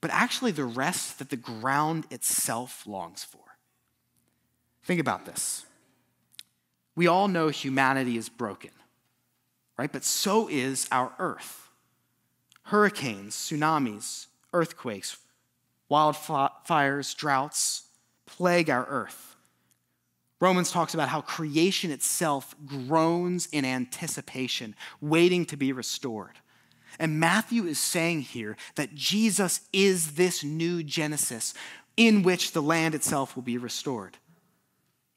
but 0.00 0.10
actually 0.10 0.52
the 0.52 0.64
rest 0.64 1.18
that 1.18 1.30
the 1.30 1.36
ground 1.36 2.06
itself 2.10 2.86
longs 2.86 3.24
for. 3.24 3.40
Think 4.84 5.00
about 5.00 5.24
this. 5.24 5.64
We 6.94 7.06
all 7.06 7.28
know 7.28 7.48
humanity 7.48 8.16
is 8.16 8.28
broken, 8.28 8.70
right? 9.78 9.90
But 9.90 10.04
so 10.04 10.48
is 10.48 10.86
our 10.92 11.12
earth. 11.18 11.68
Hurricanes, 12.64 13.34
tsunamis, 13.34 14.26
earthquakes, 14.52 15.16
wildfires, 15.90 17.16
droughts 17.16 17.84
plague 18.26 18.68
our 18.68 18.86
earth. 18.86 19.25
Romans 20.40 20.70
talks 20.70 20.94
about 20.94 21.08
how 21.08 21.22
creation 21.22 21.90
itself 21.90 22.54
groans 22.66 23.46
in 23.52 23.64
anticipation, 23.64 24.74
waiting 25.00 25.46
to 25.46 25.56
be 25.56 25.72
restored. 25.72 26.38
And 26.98 27.20
Matthew 27.20 27.64
is 27.64 27.78
saying 27.78 28.22
here 28.22 28.56
that 28.74 28.94
Jesus 28.94 29.60
is 29.72 30.12
this 30.12 30.44
new 30.44 30.82
Genesis 30.82 31.54
in 31.96 32.22
which 32.22 32.52
the 32.52 32.62
land 32.62 32.94
itself 32.94 33.34
will 33.34 33.42
be 33.42 33.58
restored. 33.58 34.18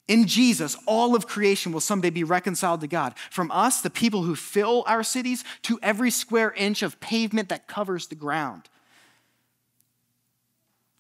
In 0.08 0.26
Jesus, 0.26 0.76
all 0.88 1.16
of 1.16 1.28
creation 1.28 1.72
will 1.72 1.82
someday 1.82 2.10
be 2.10 2.24
reconciled 2.24 2.82
to 2.82 2.88
God. 2.88 3.14
From 3.30 3.52
us, 3.52 3.82
the 3.82 3.92
people 3.92 4.24
who 4.24 4.36
fill 4.36 4.84
our 4.88 5.04
cities, 5.04 5.44
to 5.64 5.80
every 5.84 6.10
square 6.10 6.52
inch 6.54 6.82
of 6.82 7.00
pavement 7.00 7.50
that 7.50 7.68
covers 7.68 8.08
the 8.08 8.16
ground. 8.16 8.70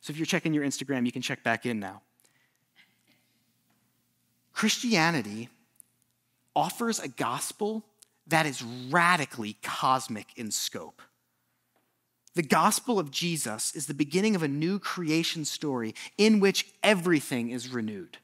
So 0.01 0.11
if 0.11 0.17
you're 0.17 0.27
checking 0.27 0.53
your 0.53 0.63
Instagram, 0.63 1.05
you 1.05 1.11
can 1.11 1.23
check 1.23 1.43
back 1.43 1.65
in 1.65 1.79
now. 1.79 2.01
Christianity 4.59 5.47
offers 6.53 6.99
a 6.99 7.07
gospel 7.07 7.85
that 8.27 8.45
is 8.45 8.61
radically 8.61 9.55
cosmic 9.63 10.37
in 10.37 10.51
scope. 10.51 11.01
The 12.35 12.43
gospel 12.43 12.99
of 12.99 13.09
Jesus 13.09 13.73
is 13.73 13.85
the 13.85 13.93
beginning 13.93 14.35
of 14.35 14.43
a 14.43 14.49
new 14.49 14.77
creation 14.77 15.45
story 15.45 15.95
in 16.17 16.41
which 16.41 16.65
everything 16.83 17.51
is 17.51 17.69
renewed. 17.69 18.17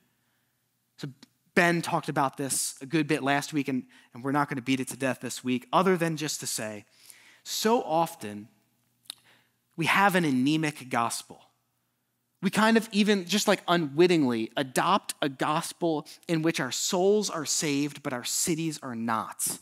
So, 0.98 1.08
Ben 1.54 1.82
talked 1.82 2.10
about 2.10 2.36
this 2.36 2.76
a 2.82 2.86
good 2.86 3.08
bit 3.08 3.24
last 3.24 3.54
week, 3.54 3.70
and, 3.70 3.84
and 4.14 4.22
we're 4.22 4.34
not 4.34 4.50
going 4.50 4.58
to 4.58 4.62
beat 4.62 4.82
it 4.82 4.90
to 4.90 4.98
death 4.98 5.22
this 5.22 5.42
week, 5.42 5.70
other 5.72 5.96
than 5.96 6.18
just 6.18 6.42
to 6.42 6.48
say, 6.48 6.84
so 7.46 7.82
often 7.82 8.50
we 9.78 9.86
have 9.86 10.16
an 10.16 10.26
anemic 10.26 10.90
gospel 10.90 11.46
we 12.42 12.50
kind 12.50 12.78
of 12.78 12.88
even 12.92 13.26
just 13.26 13.48
like 13.48 13.62
unwittingly 13.68 14.52
adopt 14.56 15.16
a 15.22 15.30
gospel 15.30 16.08
in 16.28 16.42
which 16.42 16.60
our 16.60 16.72
souls 16.72 17.30
are 17.30 17.46
saved, 17.46 18.04
but 18.04 18.14
our 18.14 18.24
cities 18.24 18.80
are 18.84 18.96
not. 18.96 19.58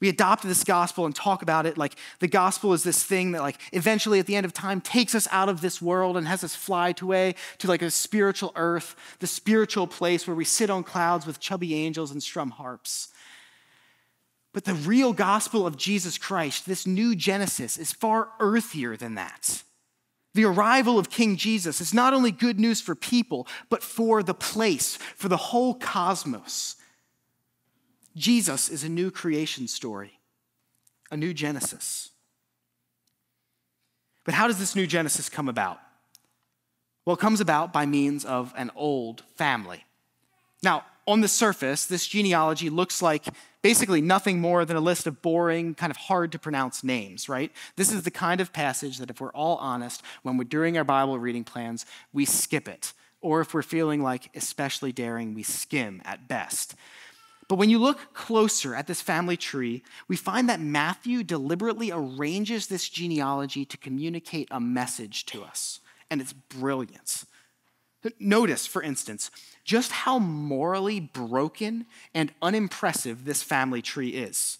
We 0.00 0.08
adopt 0.08 0.44
this 0.44 0.64
gospel 0.64 1.04
and 1.04 1.14
talk 1.14 1.42
about 1.42 1.66
it 1.66 1.76
like 1.76 1.94
the 2.20 2.28
gospel 2.28 2.72
is 2.72 2.82
this 2.82 3.02
thing 3.02 3.32
that, 3.32 3.42
like, 3.42 3.60
eventually 3.72 4.18
at 4.18 4.26
the 4.26 4.34
end 4.34 4.46
of 4.46 4.54
time 4.54 4.80
takes 4.80 5.14
us 5.14 5.28
out 5.30 5.50
of 5.50 5.60
this 5.60 5.82
world 5.82 6.16
and 6.16 6.26
has 6.26 6.42
us 6.42 6.54
fly 6.54 6.94
away 7.00 7.34
to 7.58 7.68
like 7.68 7.82
a 7.82 7.90
spiritual 7.90 8.52
earth, 8.56 8.96
the 9.18 9.26
spiritual 9.26 9.86
place 9.86 10.26
where 10.26 10.36
we 10.36 10.44
sit 10.44 10.70
on 10.70 10.84
clouds 10.84 11.26
with 11.26 11.38
chubby 11.38 11.74
angels 11.74 12.10
and 12.10 12.22
strum 12.22 12.50
harps. 12.50 13.08
But 14.52 14.64
the 14.64 14.74
real 14.74 15.12
gospel 15.12 15.66
of 15.66 15.76
Jesus 15.76 16.16
Christ, 16.18 16.66
this 16.66 16.86
new 16.86 17.14
Genesis, 17.14 17.76
is 17.76 17.92
far 17.92 18.30
earthier 18.40 18.96
than 18.96 19.14
that. 19.16 19.62
The 20.34 20.44
arrival 20.44 20.98
of 20.98 21.10
King 21.10 21.36
Jesus 21.36 21.80
is 21.80 21.92
not 21.92 22.14
only 22.14 22.30
good 22.30 22.60
news 22.60 22.80
for 22.80 22.94
people, 22.94 23.48
but 23.68 23.82
for 23.82 24.22
the 24.22 24.34
place, 24.34 24.96
for 25.16 25.28
the 25.28 25.36
whole 25.36 25.74
cosmos. 25.74 26.76
Jesus 28.16 28.68
is 28.68 28.84
a 28.84 28.88
new 28.88 29.10
creation 29.10 29.66
story, 29.66 30.20
a 31.10 31.16
new 31.16 31.34
Genesis. 31.34 32.10
But 34.24 34.34
how 34.34 34.46
does 34.46 34.58
this 34.58 34.76
new 34.76 34.86
Genesis 34.86 35.28
come 35.28 35.48
about? 35.48 35.80
Well, 37.04 37.16
it 37.16 37.20
comes 37.20 37.40
about 37.40 37.72
by 37.72 37.86
means 37.86 38.24
of 38.24 38.52
an 38.56 38.70
old 38.76 39.24
family. 39.34 39.84
Now, 40.62 40.84
on 41.06 41.22
the 41.22 41.28
surface, 41.28 41.86
this 41.86 42.06
genealogy 42.06 42.70
looks 42.70 43.02
like 43.02 43.24
basically 43.62 44.00
nothing 44.00 44.40
more 44.40 44.64
than 44.64 44.76
a 44.76 44.80
list 44.80 45.06
of 45.06 45.22
boring, 45.22 45.74
kind 45.74 45.90
of 45.90 45.96
hard 45.96 46.32
to 46.32 46.38
pronounce 46.38 46.82
names, 46.82 47.28
right? 47.28 47.52
This 47.76 47.92
is 47.92 48.02
the 48.02 48.10
kind 48.10 48.40
of 48.40 48.52
passage 48.52 48.98
that, 48.98 49.10
if 49.10 49.20
we're 49.20 49.32
all 49.32 49.56
honest, 49.56 50.02
when 50.22 50.36
we're 50.36 50.44
doing 50.44 50.78
our 50.78 50.84
Bible 50.84 51.18
reading 51.18 51.44
plans, 51.44 51.86
we 52.12 52.24
skip 52.24 52.68
it. 52.68 52.92
Or 53.20 53.40
if 53.40 53.52
we're 53.52 53.62
feeling 53.62 54.02
like 54.02 54.30
especially 54.34 54.92
daring, 54.92 55.34
we 55.34 55.42
skim 55.42 56.00
at 56.04 56.26
best. 56.26 56.74
But 57.48 57.56
when 57.56 57.68
you 57.68 57.78
look 57.80 58.14
closer 58.14 58.74
at 58.76 58.86
this 58.86 59.02
family 59.02 59.36
tree, 59.36 59.82
we 60.06 60.16
find 60.16 60.48
that 60.48 60.60
Matthew 60.60 61.24
deliberately 61.24 61.90
arranges 61.92 62.68
this 62.68 62.88
genealogy 62.88 63.64
to 63.64 63.76
communicate 63.76 64.48
a 64.52 64.60
message 64.60 65.26
to 65.26 65.42
us, 65.42 65.80
and 66.08 66.20
it's 66.20 66.32
brilliant. 66.32 67.24
Notice, 68.18 68.66
for 68.66 68.82
instance, 68.82 69.30
just 69.64 69.92
how 69.92 70.18
morally 70.18 71.00
broken 71.00 71.86
and 72.14 72.32
unimpressive 72.40 73.24
this 73.24 73.42
family 73.42 73.82
tree 73.82 74.10
is. 74.10 74.58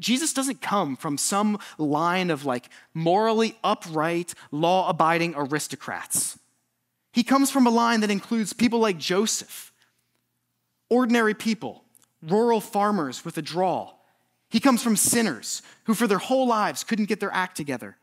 Jesus 0.00 0.32
doesn't 0.32 0.60
come 0.60 0.96
from 0.96 1.16
some 1.16 1.58
line 1.78 2.30
of 2.30 2.44
like 2.44 2.68
morally 2.92 3.56
upright, 3.62 4.34
law 4.50 4.88
abiding 4.88 5.34
aristocrats. 5.36 6.38
He 7.12 7.22
comes 7.22 7.50
from 7.50 7.66
a 7.66 7.70
line 7.70 8.00
that 8.00 8.10
includes 8.10 8.52
people 8.52 8.80
like 8.80 8.98
Joseph, 8.98 9.72
ordinary 10.90 11.34
people, 11.34 11.84
rural 12.20 12.60
farmers 12.60 13.24
with 13.24 13.38
a 13.38 13.42
drawl. 13.42 14.04
He 14.50 14.60
comes 14.60 14.82
from 14.82 14.96
sinners 14.96 15.62
who, 15.84 15.94
for 15.94 16.06
their 16.06 16.18
whole 16.18 16.46
lives, 16.48 16.84
couldn't 16.84 17.08
get 17.08 17.20
their 17.20 17.32
act 17.32 17.56
together. 17.56 17.96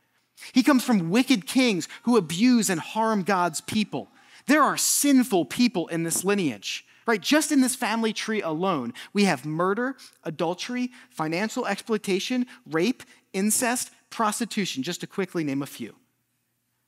He 0.51 0.63
comes 0.63 0.83
from 0.83 1.09
wicked 1.09 1.45
kings 1.45 1.87
who 2.03 2.17
abuse 2.17 2.69
and 2.69 2.79
harm 2.79 3.23
God's 3.23 3.61
people. 3.61 4.09
There 4.45 4.61
are 4.61 4.77
sinful 4.77 5.45
people 5.45 5.87
in 5.87 6.03
this 6.03 6.23
lineage, 6.23 6.85
right? 7.05 7.21
Just 7.21 7.51
in 7.51 7.61
this 7.61 7.75
family 7.75 8.13
tree 8.13 8.41
alone, 8.41 8.93
we 9.13 9.25
have 9.25 9.45
murder, 9.45 9.95
adultery, 10.23 10.91
financial 11.09 11.65
exploitation, 11.65 12.45
rape, 12.69 13.03
incest, 13.33 13.91
prostitution, 14.09 14.83
just 14.83 15.01
to 15.01 15.07
quickly 15.07 15.43
name 15.43 15.61
a 15.61 15.67
few. 15.67 15.95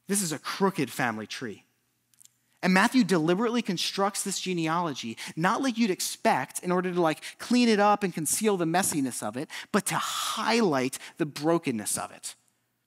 This 0.08 0.22
is 0.22 0.32
a 0.32 0.40
crooked 0.40 0.92
family 0.92 1.28
tree. 1.28 1.64
And 2.62 2.74
Matthew 2.74 3.04
deliberately 3.04 3.62
constructs 3.62 4.24
this 4.24 4.40
genealogy, 4.40 5.18
not 5.36 5.62
like 5.62 5.78
you'd 5.78 5.92
expect 5.92 6.60
in 6.60 6.72
order 6.72 6.92
to 6.92 7.00
like 7.00 7.22
clean 7.38 7.70
it 7.70 7.80
up 7.80 8.04
and 8.04 8.14
conceal 8.14 8.58
the 8.58 8.66
messiness 8.66 9.22
of 9.22 9.38
it, 9.38 9.50
but 9.72 9.86
to 9.88 9.96
highlight 9.96 10.98
the 11.18 11.28
brokenness 11.28 11.98
of 11.98 12.12
it. 12.12 12.36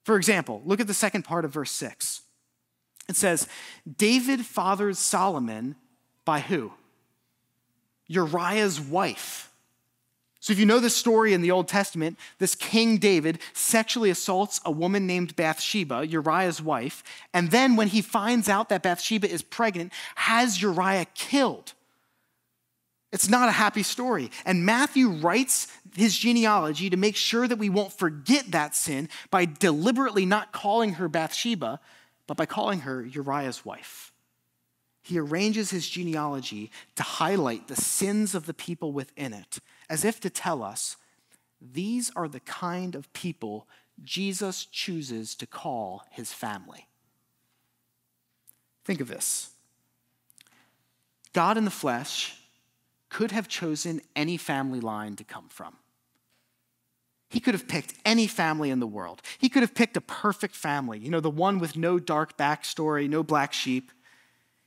For 0.03 0.17
example, 0.17 0.61
look 0.65 0.79
at 0.79 0.87
the 0.87 0.93
second 0.93 1.23
part 1.23 1.45
of 1.45 1.53
verse 1.53 1.71
6. 1.71 2.23
It 3.09 3.15
says, 3.15 3.47
David 3.97 4.45
fathered 4.45 4.95
Solomon 4.95 5.75
by 6.23 6.39
who? 6.39 6.71
Uriah's 8.07 8.79
wife. 8.79 9.51
So, 10.41 10.53
if 10.53 10.59
you 10.59 10.65
know 10.65 10.79
the 10.79 10.89
story 10.89 11.33
in 11.33 11.41
the 11.41 11.51
Old 11.51 11.67
Testament, 11.67 12.17
this 12.37 12.55
King 12.55 12.97
David 12.97 13.39
sexually 13.53 14.09
assaults 14.09 14.61
a 14.63 14.71
woman 14.71 15.05
named 15.05 15.35
Bathsheba, 15.35 16.07
Uriah's 16.07 16.61
wife, 16.61 17.03
and 17.33 17.51
then 17.51 17.75
when 17.75 17.89
he 17.89 18.01
finds 18.01 18.47
out 18.47 18.69
that 18.69 18.83
Bathsheba 18.83 19.29
is 19.29 19.41
pregnant, 19.41 19.91
has 20.15 20.61
Uriah 20.61 21.07
killed. 21.13 21.73
It's 23.11 23.27
not 23.27 23.49
a 23.49 23.53
happy 23.53 23.83
story. 23.83 24.29
And 24.45 24.65
Matthew 24.65 25.09
writes 25.09 25.67
his 25.95 26.15
genealogy 26.15 26.89
to 26.91 26.97
make 26.97 27.15
sure 27.15 27.47
that 27.47 27.57
we 27.57 27.69
won't 27.69 27.91
forget 27.91 28.51
that 28.51 28.75
sin 28.75 29.09
by 29.31 29.45
deliberately 29.45 30.25
not 30.25 30.53
calling 30.53 30.93
her 30.93 31.09
Bathsheba, 31.09 31.79
but 32.29 32.37
by 32.37 32.45
calling 32.45 32.81
her 32.81 33.03
Uriah's 33.03 33.65
wife. 33.65 34.13
He 35.01 35.17
arranges 35.17 35.71
his 35.71 35.89
genealogy 35.89 36.69
to 36.95 37.01
highlight 37.01 37.67
the 37.67 37.75
sins 37.75 38.35
of 38.35 38.45
the 38.45 38.53
people 38.53 38.91
within 38.91 39.33
it, 39.33 39.57
as 39.89 40.05
if 40.05 40.19
to 40.19 40.29
tell 40.29 40.61
us 40.61 40.95
these 41.59 42.11
are 42.15 42.27
the 42.27 42.39
kind 42.41 42.93
of 42.93 43.11
people 43.13 43.67
Jesus 44.03 44.65
chooses 44.65 45.33
to 45.37 45.47
call 45.47 46.03
his 46.11 46.31
family. 46.31 46.85
Think 48.85 49.01
of 49.01 49.07
this 49.07 49.49
God 51.33 51.57
in 51.57 51.65
the 51.65 51.71
flesh 51.71 52.39
could 53.09 53.31
have 53.31 53.47
chosen 53.47 54.01
any 54.15 54.37
family 54.37 54.81
line 54.81 55.15
to 55.15 55.23
come 55.23 55.49
from. 55.49 55.77
He 57.29 57.39
could 57.39 57.53
have 57.53 57.67
picked 57.67 57.93
any 58.03 58.25
family 58.25 58.71
in 58.71 58.79
the 58.79 58.87
world. 58.87 59.21
He 59.37 59.49
could 59.49 59.61
have 59.61 59.75
picked 59.75 59.95
a 59.95 60.01
perfect 60.01 60.55
family, 60.55 60.97
you 60.97 61.11
know, 61.11 61.19
the 61.19 61.29
one 61.29 61.59
with 61.59 61.77
no 61.77 61.99
dark 61.99 62.37
backstory, 62.37 63.07
no 63.07 63.21
black 63.21 63.53
sheep. 63.53 63.91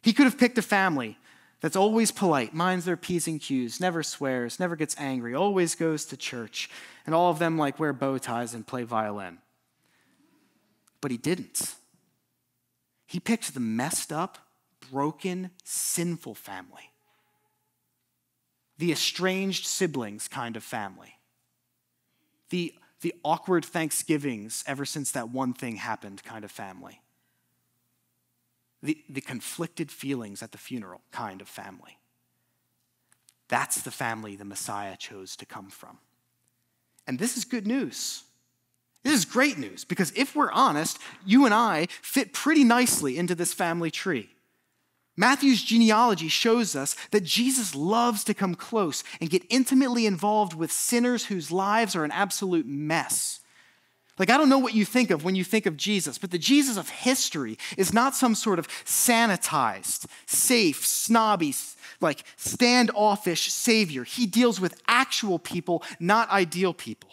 He 0.03 0.13
could 0.13 0.27
have 0.27 0.39
picked 0.39 0.59
a 0.59 0.63
family 0.63 1.19
that's 1.61 1.77
always 1.77 2.13
polite, 2.13 2.55
minds 2.55 2.85
their 2.85 2.97
P's 2.97 3.27
and 3.27 3.41
Q's, 3.41 3.81
never 3.81 4.03
swears, 4.03 4.61
never 4.61 4.77
gets 4.77 4.97
angry, 4.99 5.35
always 5.35 5.75
goes 5.75 6.05
to 6.07 6.17
church, 6.17 6.71
and 7.05 7.15
all 7.15 7.31
of 7.31 7.41
them 7.41 7.59
like 7.59 7.81
wear 7.81 7.93
bow 7.93 8.19
ties 8.19 8.55
and 8.55 8.67
play 8.67 8.85
violin. 8.85 9.39
But 11.01 11.11
he 11.11 11.17
didn't. 11.17 11.75
He 13.07 13.19
picked 13.19 13.55
the 13.55 13.61
messed 13.61 14.13
up, 14.13 14.39
broken, 14.91 15.51
sinful 15.65 16.37
family, 16.37 16.91
the 18.79 18.93
estranged 18.93 19.67
siblings 19.67 20.29
kind 20.29 20.57
of 20.57 20.63
family 20.63 21.17
the, 22.53 22.75
the 23.01 23.15
awkward 23.25 23.65
Thanksgivings 23.65 24.63
ever 24.67 24.85
since 24.85 25.11
that 25.13 25.31
one 25.31 25.55
thing 25.55 25.77
happened 25.77 26.23
kind 26.23 26.45
of 26.45 26.51
family, 26.51 27.01
the, 28.83 29.03
the 29.09 29.23
conflicted 29.23 29.91
feelings 29.91 30.43
at 30.43 30.53
the 30.53 30.59
funeral 30.59 31.01
kind 31.11 31.41
of 31.41 31.49
family. 31.49 31.99
That's 33.49 33.81
the 33.81 33.91
family 33.91 34.37
the 34.37 34.45
Messiah 34.45 34.97
chose 34.99 35.35
to 35.37 35.47
come 35.47 35.71
from. 35.71 35.99
And 37.07 37.19
this 37.19 37.39
is 37.39 37.47
good 37.47 37.67
news. 37.67 38.23
This 39.03 39.15
is 39.15 39.25
great 39.25 39.57
news 39.57 39.85
because 39.85 40.13
if 40.15 40.37
we're 40.37 40.53
honest, 40.53 40.99
you 41.25 41.47
and 41.47 41.55
I 41.55 41.89
fit 42.03 42.35
pretty 42.35 42.65
nicely 42.65 43.17
into 43.17 43.35
this 43.35 43.55
family 43.55 43.91
tree. 43.91 44.29
Matthew's 45.17 45.63
genealogy 45.63 46.29
shows 46.29 46.75
us 46.75 46.97
that 47.11 47.25
Jesus 47.25 47.75
loves 47.75 48.25
to 48.25 48.35
come 48.35 48.55
close 48.55 49.05
and 49.21 49.29
get 49.29 49.45
intimately 49.51 50.07
involved 50.07 50.55
with 50.55 50.73
sinners 50.73 51.27
whose 51.27 51.53
lives 51.53 51.95
are 51.95 52.05
an 52.05 52.11
absolute 52.11 52.67
mess. 52.67 53.41
Like, 54.19 54.31
I 54.31 54.37
don't 54.37 54.49
know 54.49 54.59
what 54.59 54.75
you 54.75 54.85
think 54.85 55.11
of 55.11 55.25
when 55.25 55.35
you 55.35 55.45
think 55.45 55.67
of 55.67 55.77
Jesus, 55.77 56.19
but 56.19 56.31
the 56.31 56.39
Jesus 56.39 56.77
of 56.77 56.89
history 56.89 57.59
is 57.77 57.93
not 57.93 58.15
some 58.15 58.35
sort 58.35 58.59
of 58.59 58.69
sanitized, 58.85 60.07
safe, 60.27 60.85
snobby, 60.85 61.55
like 62.01 62.25
standoffish 62.37 63.53
savior. 63.53 64.05
He 64.05 64.27
deals 64.27 64.61
with 64.61 64.81
actual 64.87 65.39
people, 65.39 65.83
not 65.99 66.31
ideal 66.31 66.75
people. 66.75 67.11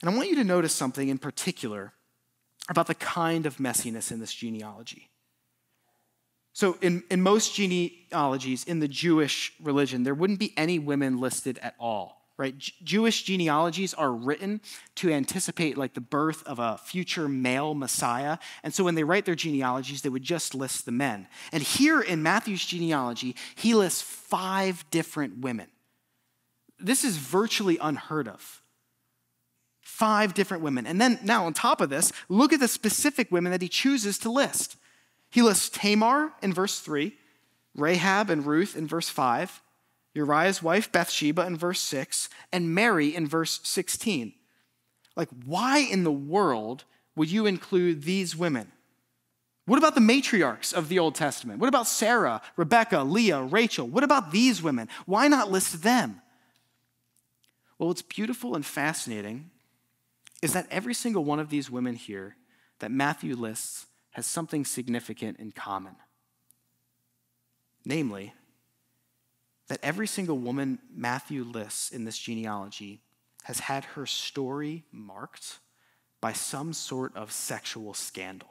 And 0.00 0.10
I 0.10 0.14
want 0.14 0.28
you 0.28 0.36
to 0.36 0.44
notice 0.44 0.74
something 0.74 1.08
in 1.08 1.18
particular 1.18 1.92
about 2.68 2.86
the 2.86 2.94
kind 2.94 3.46
of 3.46 3.56
messiness 3.56 4.12
in 4.12 4.20
this 4.20 4.32
genealogy. 4.32 5.08
So, 6.58 6.76
in, 6.80 7.04
in 7.08 7.22
most 7.22 7.54
genealogies 7.54 8.64
in 8.64 8.80
the 8.80 8.88
Jewish 8.88 9.52
religion, 9.62 10.02
there 10.02 10.12
wouldn't 10.12 10.40
be 10.40 10.52
any 10.56 10.80
women 10.80 11.20
listed 11.20 11.56
at 11.62 11.76
all, 11.78 12.32
right? 12.36 12.58
J- 12.58 12.72
Jewish 12.82 13.22
genealogies 13.22 13.94
are 13.94 14.10
written 14.10 14.60
to 14.96 15.12
anticipate 15.12 15.78
like 15.78 15.94
the 15.94 16.00
birth 16.00 16.42
of 16.48 16.58
a 16.58 16.76
future 16.78 17.28
male 17.28 17.74
Messiah. 17.74 18.38
And 18.64 18.74
so, 18.74 18.82
when 18.82 18.96
they 18.96 19.04
write 19.04 19.24
their 19.24 19.36
genealogies, 19.36 20.02
they 20.02 20.08
would 20.08 20.24
just 20.24 20.52
list 20.52 20.84
the 20.84 20.90
men. 20.90 21.28
And 21.52 21.62
here 21.62 22.00
in 22.00 22.24
Matthew's 22.24 22.66
genealogy, 22.66 23.36
he 23.54 23.72
lists 23.72 24.02
five 24.02 24.84
different 24.90 25.38
women. 25.38 25.68
This 26.80 27.04
is 27.04 27.18
virtually 27.18 27.78
unheard 27.80 28.26
of. 28.26 28.62
Five 29.80 30.34
different 30.34 30.64
women. 30.64 30.88
And 30.88 31.00
then, 31.00 31.20
now 31.22 31.46
on 31.46 31.52
top 31.52 31.80
of 31.80 31.88
this, 31.88 32.12
look 32.28 32.52
at 32.52 32.58
the 32.58 32.66
specific 32.66 33.30
women 33.30 33.52
that 33.52 33.62
he 33.62 33.68
chooses 33.68 34.18
to 34.18 34.28
list. 34.28 34.74
He 35.30 35.42
lists 35.42 35.68
Tamar 35.68 36.32
in 36.42 36.52
verse 36.52 36.80
3, 36.80 37.14
Rahab 37.74 38.30
and 38.30 38.46
Ruth 38.46 38.76
in 38.76 38.86
verse 38.86 39.08
5, 39.08 39.62
Uriah's 40.14 40.62
wife 40.62 40.90
Bathsheba 40.90 41.46
in 41.46 41.56
verse 41.56 41.80
6, 41.80 42.28
and 42.52 42.74
Mary 42.74 43.14
in 43.14 43.26
verse 43.26 43.60
16. 43.62 44.32
Like, 45.16 45.28
why 45.44 45.78
in 45.78 46.04
the 46.04 46.12
world 46.12 46.84
would 47.14 47.30
you 47.30 47.46
include 47.46 48.02
these 48.02 48.36
women? 48.36 48.72
What 49.66 49.78
about 49.78 49.94
the 49.94 50.00
matriarchs 50.00 50.72
of 50.72 50.88
the 50.88 50.98
Old 50.98 51.14
Testament? 51.14 51.60
What 51.60 51.68
about 51.68 51.86
Sarah, 51.86 52.40
Rebecca, 52.56 53.02
Leah, 53.02 53.42
Rachel? 53.42 53.86
What 53.86 54.02
about 54.02 54.32
these 54.32 54.62
women? 54.62 54.88
Why 55.04 55.28
not 55.28 55.50
list 55.50 55.82
them? 55.82 56.22
Well, 57.78 57.88
what's 57.88 58.00
beautiful 58.00 58.54
and 58.54 58.64
fascinating 58.64 59.50
is 60.40 60.54
that 60.54 60.66
every 60.70 60.94
single 60.94 61.24
one 61.24 61.38
of 61.38 61.50
these 61.50 61.70
women 61.70 61.96
here 61.96 62.36
that 62.78 62.90
Matthew 62.90 63.36
lists 63.36 63.86
has 64.18 64.26
something 64.26 64.64
significant 64.64 65.38
in 65.38 65.52
common. 65.52 65.94
Namely, 67.84 68.34
that 69.68 69.78
every 69.80 70.08
single 70.08 70.36
woman 70.36 70.80
Matthew 70.92 71.44
lists 71.44 71.92
in 71.92 72.04
this 72.04 72.18
genealogy 72.18 73.00
has 73.44 73.60
had 73.60 73.84
her 73.84 74.06
story 74.06 74.82
marked 74.90 75.60
by 76.20 76.32
some 76.32 76.72
sort 76.72 77.14
of 77.14 77.30
sexual 77.30 77.94
scandal. 77.94 78.48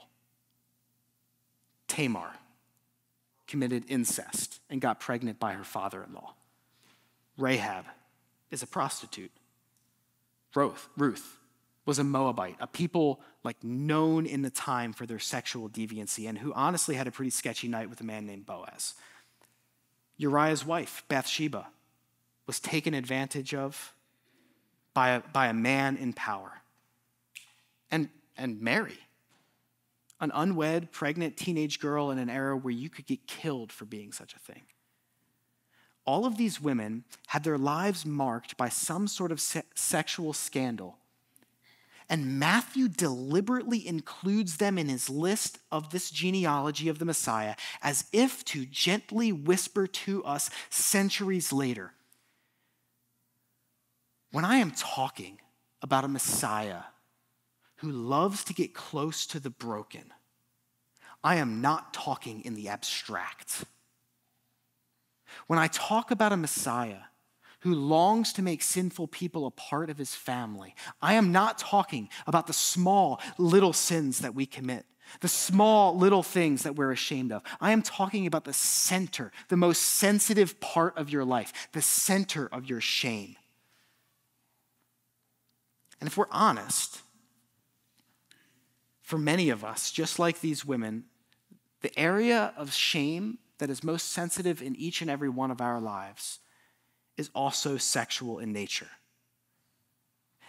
Tamar 1.89 2.31
committed 3.45 3.83
incest 3.89 4.61
and 4.69 4.79
got 4.79 5.01
pregnant 5.01 5.37
by 5.37 5.51
her 5.51 5.65
father 5.65 6.01
in 6.01 6.13
law. 6.13 6.35
Rahab 7.37 7.83
is 8.51 8.63
a 8.63 8.67
prostitute. 8.67 9.33
Ruth, 10.55 10.87
Ruth 10.95 11.37
was 11.87 11.97
a 11.99 12.03
Moabite, 12.03 12.57
a 12.59 12.67
people 12.67 13.21
like 13.43 13.63
known 13.63 14.25
in 14.25 14.41
the 14.41 14.49
time 14.49 14.91
for 14.91 15.05
their 15.05 15.19
sexual 15.19 15.69
deviancy 15.69 16.27
and 16.27 16.37
who 16.37 16.51
honestly 16.53 16.95
had 16.95 17.07
a 17.07 17.11
pretty 17.11 17.29
sketchy 17.31 17.69
night 17.69 17.89
with 17.89 18.01
a 18.01 18.03
man 18.03 18.27
named 18.27 18.45
Boaz. 18.45 18.93
Uriah's 20.17 20.65
wife, 20.65 21.05
Bathsheba, 21.07 21.67
was 22.45 22.59
taken 22.59 22.93
advantage 22.93 23.53
of 23.53 23.93
by 24.93 25.11
a, 25.11 25.21
by 25.31 25.47
a 25.47 25.53
man 25.53 25.95
in 25.95 26.11
power. 26.11 26.61
And, 27.89 28.09
and 28.35 28.61
Mary, 28.61 28.99
an 30.19 30.31
unwed, 30.33 30.91
pregnant 30.91 31.37
teenage 31.37 31.79
girl 31.79 32.11
in 32.11 32.17
an 32.17 32.29
era 32.29 32.57
where 32.57 32.73
you 32.73 32.89
could 32.89 33.05
get 33.05 33.27
killed 33.27 33.71
for 33.71 33.85
being 33.85 34.11
such 34.11 34.33
a 34.33 34.39
thing. 34.39 34.63
All 36.05 36.25
of 36.25 36.37
these 36.37 36.59
women 36.59 37.05
had 37.27 37.45
their 37.45 37.57
lives 37.57 38.05
marked 38.05 38.57
by 38.57 38.67
some 38.67 39.07
sort 39.07 39.31
of 39.31 39.39
se- 39.39 39.63
sexual 39.75 40.33
scandal. 40.33 40.97
And 42.09 42.39
Matthew 42.39 42.87
deliberately 42.87 43.85
includes 43.85 44.57
them 44.57 44.77
in 44.77 44.87
his 44.87 45.09
list 45.09 45.59
of 45.71 45.89
this 45.89 46.09
genealogy 46.09 46.87
of 46.87 46.99
the 46.99 47.05
Messiah 47.05 47.55
as 47.81 48.05
if 48.13 48.45
to 48.45 48.65
gently 48.65 49.31
whisper 49.31 49.87
to 49.87 50.23
us 50.23 50.49
centuries 50.69 51.51
later 51.51 51.93
when 54.31 54.45
I 54.45 54.57
am 54.57 54.71
talking 54.71 55.39
about 55.81 56.03
a 56.03 56.09
Messiah 56.09 56.83
who 57.77 57.91
loves 57.91 58.43
to 58.45 58.53
get 58.53 58.73
close 58.73 59.25
to 59.27 59.39
the 59.39 59.49
broken, 59.49 60.13
I 61.23 61.35
am 61.37 61.61
not 61.61 61.93
talking 61.93 62.43
in 62.43 62.55
the 62.55 62.69
abstract. 62.69 63.65
When 65.47 65.59
I 65.59 65.67
talk 65.67 66.11
about 66.11 66.33
a 66.33 66.37
Messiah 66.37 67.09
who 67.67 67.75
longs 67.75 68.31
to 68.31 68.41
make 68.41 68.61
sinful 68.61 69.07
people 69.09 69.45
a 69.45 69.51
part 69.51 69.89
of 69.89 69.97
his 69.97 70.15
family, 70.15 70.73
I 71.01 71.15
am 71.15 71.33
not 71.33 71.57
talking 71.57 72.07
about 72.25 72.47
the 72.47 72.53
small 72.53 73.19
little 73.37 73.73
sins 73.73 74.19
that 74.19 74.33
we 74.33 74.45
commit, 74.45 74.85
the 75.19 75.27
small 75.27 75.97
little 75.97 76.23
things 76.23 76.63
that 76.63 76.77
we're 76.77 76.93
ashamed 76.93 77.33
of. 77.33 77.41
I 77.59 77.73
am 77.73 77.81
talking 77.81 78.25
about 78.25 78.45
the 78.45 78.53
center, 78.53 79.33
the 79.49 79.57
most 79.57 79.81
sensitive 79.81 80.61
part 80.61 80.97
of 80.97 81.09
your 81.09 81.25
life, 81.25 81.51
the 81.73 81.81
center 81.81 82.47
of 82.53 82.69
your 82.69 82.79
shame. 82.79 83.35
And 85.99 86.07
if 86.07 86.15
we're 86.15 86.31
honest, 86.31 87.01
for 89.01 89.17
many 89.17 89.49
of 89.49 89.65
us, 89.65 89.91
just 89.91 90.19
like 90.19 90.39
these 90.39 90.63
women, 90.63 91.03
the 91.81 91.99
area 91.99 92.53
of 92.55 92.71
shame 92.71 93.39
that 93.57 93.69
is 93.69 93.83
most 93.83 94.09
sensitive 94.13 94.61
in 94.61 94.73
each 94.77 95.01
and 95.01 95.11
every 95.11 95.27
one 95.27 95.51
of 95.51 95.59
our 95.59 95.81
lives 95.81 96.39
is 97.17 97.29
also 97.33 97.77
sexual 97.77 98.39
in 98.39 98.53
nature. 98.53 98.89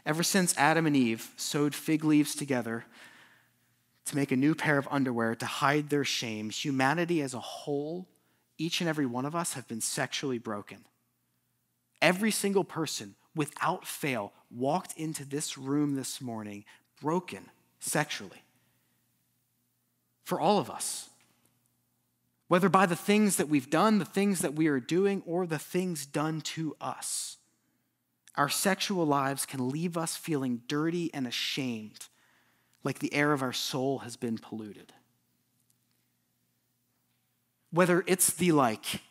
Ever 0.07 0.23
since 0.23 0.57
Adam 0.57 0.87
and 0.87 0.97
Eve 0.97 1.31
sewed 1.37 1.75
fig 1.75 2.05
leaves 2.05 2.35
together 2.35 2.85
to 4.05 4.17
make 4.17 4.33
a 4.33 4.37
new 4.37 4.55
pair 4.55 4.79
of 4.79 4.89
underwear 4.91 5.35
to 5.35 5.47
hide 5.47 5.91
their 5.91 6.05
shame, 6.05 6.51
humanity 6.51 7.21
as 7.21 7.35
a 7.35 7.41
whole, 7.41 8.07
each 8.57 8.81
and 8.81 8.89
every 8.89 9.07
one 9.07 9.27
of 9.27 9.37
us 9.37 9.53
have 9.53 9.69
been 9.69 9.81
sexually 9.81 10.39
broken. 10.39 10.85
Every 12.01 12.31
single 12.31 12.65
person, 12.65 13.17
without 13.35 13.87
fail, 13.87 14.33
walked 14.51 14.97
into 14.97 15.25
this 15.25 15.59
room 15.59 15.95
this 15.95 16.21
morning 16.21 16.65
broken 17.01 17.51
sexually 17.81 18.43
for 20.25 20.41
all 20.41 20.59
of 20.59 20.71
us. 20.71 21.09
Whether 22.49 22.69
by 22.69 22.87
the 22.87 22.97
things 22.97 23.37
that 23.37 23.49
we've 23.49 23.71
done, 23.71 23.99
the 23.99 24.05
things 24.05 24.41
that 24.41 24.55
we 24.55 24.67
are 24.67 24.81
doing, 24.81 25.23
or 25.27 25.47
the 25.47 25.59
things 25.59 26.07
done 26.07 26.41
to 26.41 26.75
us. 26.81 27.37
Our 28.37 28.49
sexual 28.49 29.05
lives 29.05 29.45
can 29.45 29.69
leave 29.69 29.97
us 29.97 30.17
feeling 30.17 30.63
dirty 30.67 31.13
and 31.13 31.27
ashamed, 31.27 32.07
like 32.85 33.01
the 33.01 33.13
air 33.13 33.33
of 33.33 33.43
our 33.43 33.53
soul 33.53 33.99
has 34.01 34.17
been 34.17 34.39
polluted. 34.39 34.93
Whether 37.71 38.03
it's 38.07 38.33
the 38.33 38.53
like, 38.53 39.03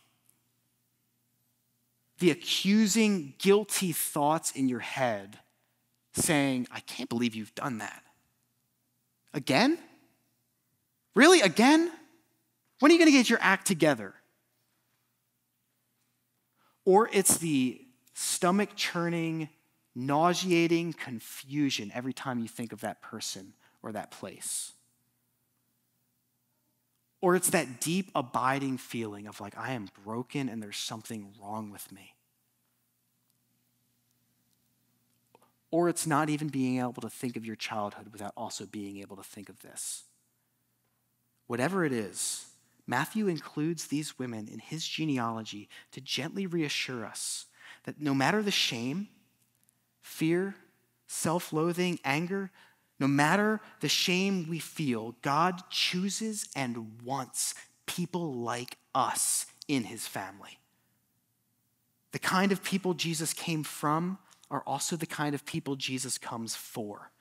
the 2.17 2.32
accusing, 2.32 3.36
guilty 3.38 3.91
thoughts 3.91 4.52
in 4.52 4.67
your 4.67 4.80
head 4.80 5.38
saying, 6.13 6.67
I 6.71 6.80
can't 6.80 7.10
believe 7.10 7.36
you've 7.36 7.54
done 7.54 7.78
that. 7.78 8.02
Again? 9.34 9.78
Really? 11.13 11.41
Again? 11.41 11.91
When 12.80 12.92
are 12.92 12.94
you 12.94 13.00
going 13.00 13.12
to 13.12 13.18
get 13.18 13.30
your 13.30 13.40
act 13.42 13.66
together? 13.66 14.13
Or 16.86 17.10
it's 17.12 17.38
the 17.38 17.82
stomach 18.13 18.70
churning, 18.76 19.50
nauseating 19.96 20.94
confusion 20.94 21.92
every 21.94 22.13
time 22.13 22.40
you 22.40 22.48
think 22.48 22.72
of 22.72 22.82
that 22.82 23.02
person 23.02 23.54
or 23.84 23.92
that 23.92 24.12
place. 24.12 24.74
Or 27.20 27.36
it's 27.36 27.50
that 27.50 27.82
deep, 27.82 28.12
abiding 28.16 28.78
feeling 28.78 29.28
of 29.28 29.42
like, 29.42 29.58
I 29.58 29.72
am 29.74 29.90
broken 30.06 30.50
and 30.50 30.62
there's 30.62 30.78
something 30.78 31.34
wrong 31.42 31.72
with 31.72 31.92
me. 31.92 32.13
Or 35.72 35.90
it's 35.90 36.08
not 36.08 36.30
even 36.30 36.48
being 36.48 36.80
able 36.80 37.02
to 37.02 37.10
think 37.10 37.36
of 37.36 37.46
your 37.46 37.56
childhood 37.56 38.10
without 38.12 38.34
also 38.38 38.66
being 38.66 38.98
able 39.00 39.18
to 39.18 39.24
think 39.24 39.50
of 39.50 39.62
this. 39.62 40.04
Whatever 41.48 41.84
it 41.84 41.92
is, 41.92 42.46
Matthew 42.88 43.28
includes 43.28 43.88
these 43.88 44.17
women 44.17 44.47
in 44.47 44.60
his 44.60 44.88
genealogy 44.88 45.67
to 45.91 46.02
gently 46.02 46.47
reassure 46.47 47.06
us 47.06 47.45
that 47.84 48.02
no 48.02 48.13
matter 48.13 48.41
the 48.41 48.52
shame, 48.52 49.10
fear, 50.02 50.56
self 51.08 51.52
loathing, 51.52 52.00
anger, 52.06 52.50
no 53.00 53.08
matter 53.08 53.60
the 53.82 53.89
shame 53.89 54.47
we 54.50 54.60
feel, 54.60 55.15
God 55.21 55.62
chooses 55.69 56.47
and 56.56 57.02
wants 57.04 57.54
people 57.86 58.34
like 58.34 58.78
us 58.95 59.45
in 59.67 59.84
his 59.84 60.08
family. 60.08 60.60
The 62.12 62.19
kind 62.19 62.52
of 62.52 62.63
people 62.63 62.93
Jesus 62.93 63.34
came 63.34 63.63
from 63.63 64.17
are 64.50 64.63
also 64.65 64.95
the 64.95 65.06
kind 65.06 65.36
of 65.36 65.45
people 65.45 65.76
Jesus 65.76 66.17
comes 66.17 66.56
for. 66.56 67.12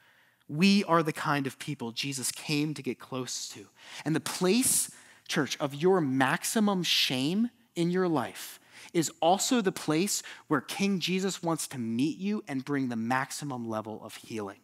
We 0.49 0.85
are 0.85 1.03
the 1.03 1.13
kind 1.13 1.47
of 1.47 1.59
people 1.59 1.91
Jesus 1.91 2.31
came 2.31 2.73
to 2.75 2.83
get 2.83 2.99
close 2.99 3.49
to. 3.51 3.67
And 4.05 4.15
the 4.15 4.21
place, 4.21 4.91
church, 5.29 5.57
of 5.59 5.75
your 5.75 6.01
maximum 6.01 6.83
shame 6.83 7.51
in 7.75 7.91
your 7.91 8.09
life 8.09 8.59
is 8.93 9.11
also 9.21 9.61
the 9.61 9.73
place 9.73 10.23
where 10.49 10.61
King 10.61 11.01
Jesus 11.01 11.43
wants 11.43 11.67
to 11.69 11.79
meet 11.79 12.19
you 12.19 12.43
and 12.49 12.65
bring 12.65 12.89
the 12.89 12.97
maximum 12.97 13.69
level 13.69 14.01
of 14.03 14.15
healing. 14.17 14.61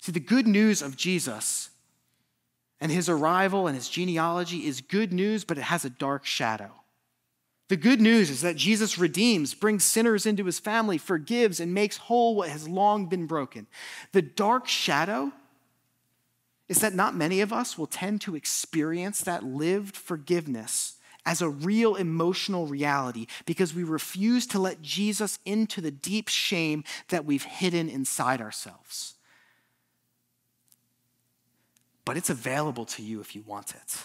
See, 0.00 0.12
the 0.12 0.20
good 0.20 0.46
news 0.46 0.82
of 0.82 0.96
Jesus 0.96 1.70
and 2.80 2.90
his 2.90 3.08
arrival 3.08 3.66
and 3.66 3.76
his 3.76 3.88
genealogy 3.88 4.66
is 4.66 4.80
good 4.80 5.12
news, 5.12 5.44
but 5.44 5.58
it 5.58 5.62
has 5.62 5.84
a 5.84 5.90
dark 5.90 6.24
shadow. 6.24 6.72
The 7.68 7.76
good 7.76 8.00
news 8.00 8.28
is 8.28 8.42
that 8.42 8.56
Jesus 8.56 8.98
redeems, 8.98 9.54
brings 9.54 9.84
sinners 9.84 10.26
into 10.26 10.44
his 10.44 10.58
family, 10.58 10.98
forgives, 10.98 11.60
and 11.60 11.72
makes 11.72 11.96
whole 11.96 12.34
what 12.34 12.48
has 12.48 12.68
long 12.68 13.06
been 13.06 13.26
broken. 13.26 13.66
The 14.12 14.22
dark 14.22 14.66
shadow 14.66 15.32
is 16.68 16.80
that 16.80 16.94
not 16.94 17.14
many 17.14 17.40
of 17.40 17.52
us 17.52 17.76
will 17.76 17.86
tend 17.86 18.20
to 18.22 18.36
experience 18.36 19.20
that 19.20 19.44
lived 19.44 19.96
forgiveness 19.96 20.96
as 21.24 21.40
a 21.40 21.48
real 21.48 21.94
emotional 21.94 22.66
reality 22.66 23.26
because 23.46 23.74
we 23.74 23.84
refuse 23.84 24.46
to 24.46 24.58
let 24.58 24.82
Jesus 24.82 25.38
into 25.44 25.80
the 25.80 25.90
deep 25.90 26.28
shame 26.28 26.82
that 27.08 27.24
we've 27.24 27.44
hidden 27.44 27.88
inside 27.88 28.40
ourselves. 28.40 29.14
But 32.04 32.16
it's 32.16 32.30
available 32.30 32.84
to 32.86 33.02
you 33.02 33.20
if 33.20 33.36
you 33.36 33.42
want 33.42 33.74
it. 33.74 34.04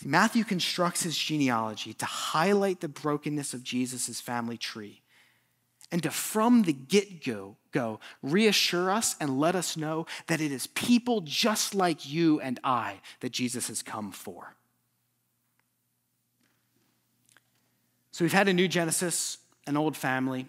See, 0.00 0.08
Matthew 0.08 0.44
constructs 0.44 1.04
his 1.04 1.16
genealogy 1.16 1.94
to 1.94 2.04
highlight 2.04 2.80
the 2.80 2.88
brokenness 2.88 3.54
of 3.54 3.62
Jesus' 3.62 4.20
family 4.20 4.58
tree 4.58 5.02
and 5.90 6.02
to, 6.02 6.10
from 6.10 6.62
the 6.62 6.72
get 6.72 7.24
go, 7.24 7.56
go, 7.74 8.00
reassure 8.22 8.90
us 8.90 9.16
and 9.20 9.38
let 9.38 9.54
us 9.54 9.76
know 9.76 10.06
that 10.28 10.40
it 10.40 10.52
is 10.52 10.68
people 10.68 11.20
just 11.20 11.74
like 11.74 12.08
you 12.08 12.40
and 12.40 12.58
I 12.64 13.00
that 13.20 13.32
Jesus 13.32 13.68
has 13.68 13.82
come 13.82 14.12
for. 14.12 14.54
So 18.12 18.24
we've 18.24 18.32
had 18.32 18.48
a 18.48 18.52
new 18.52 18.68
Genesis, 18.68 19.38
an 19.66 19.76
old 19.76 19.96
family, 19.96 20.46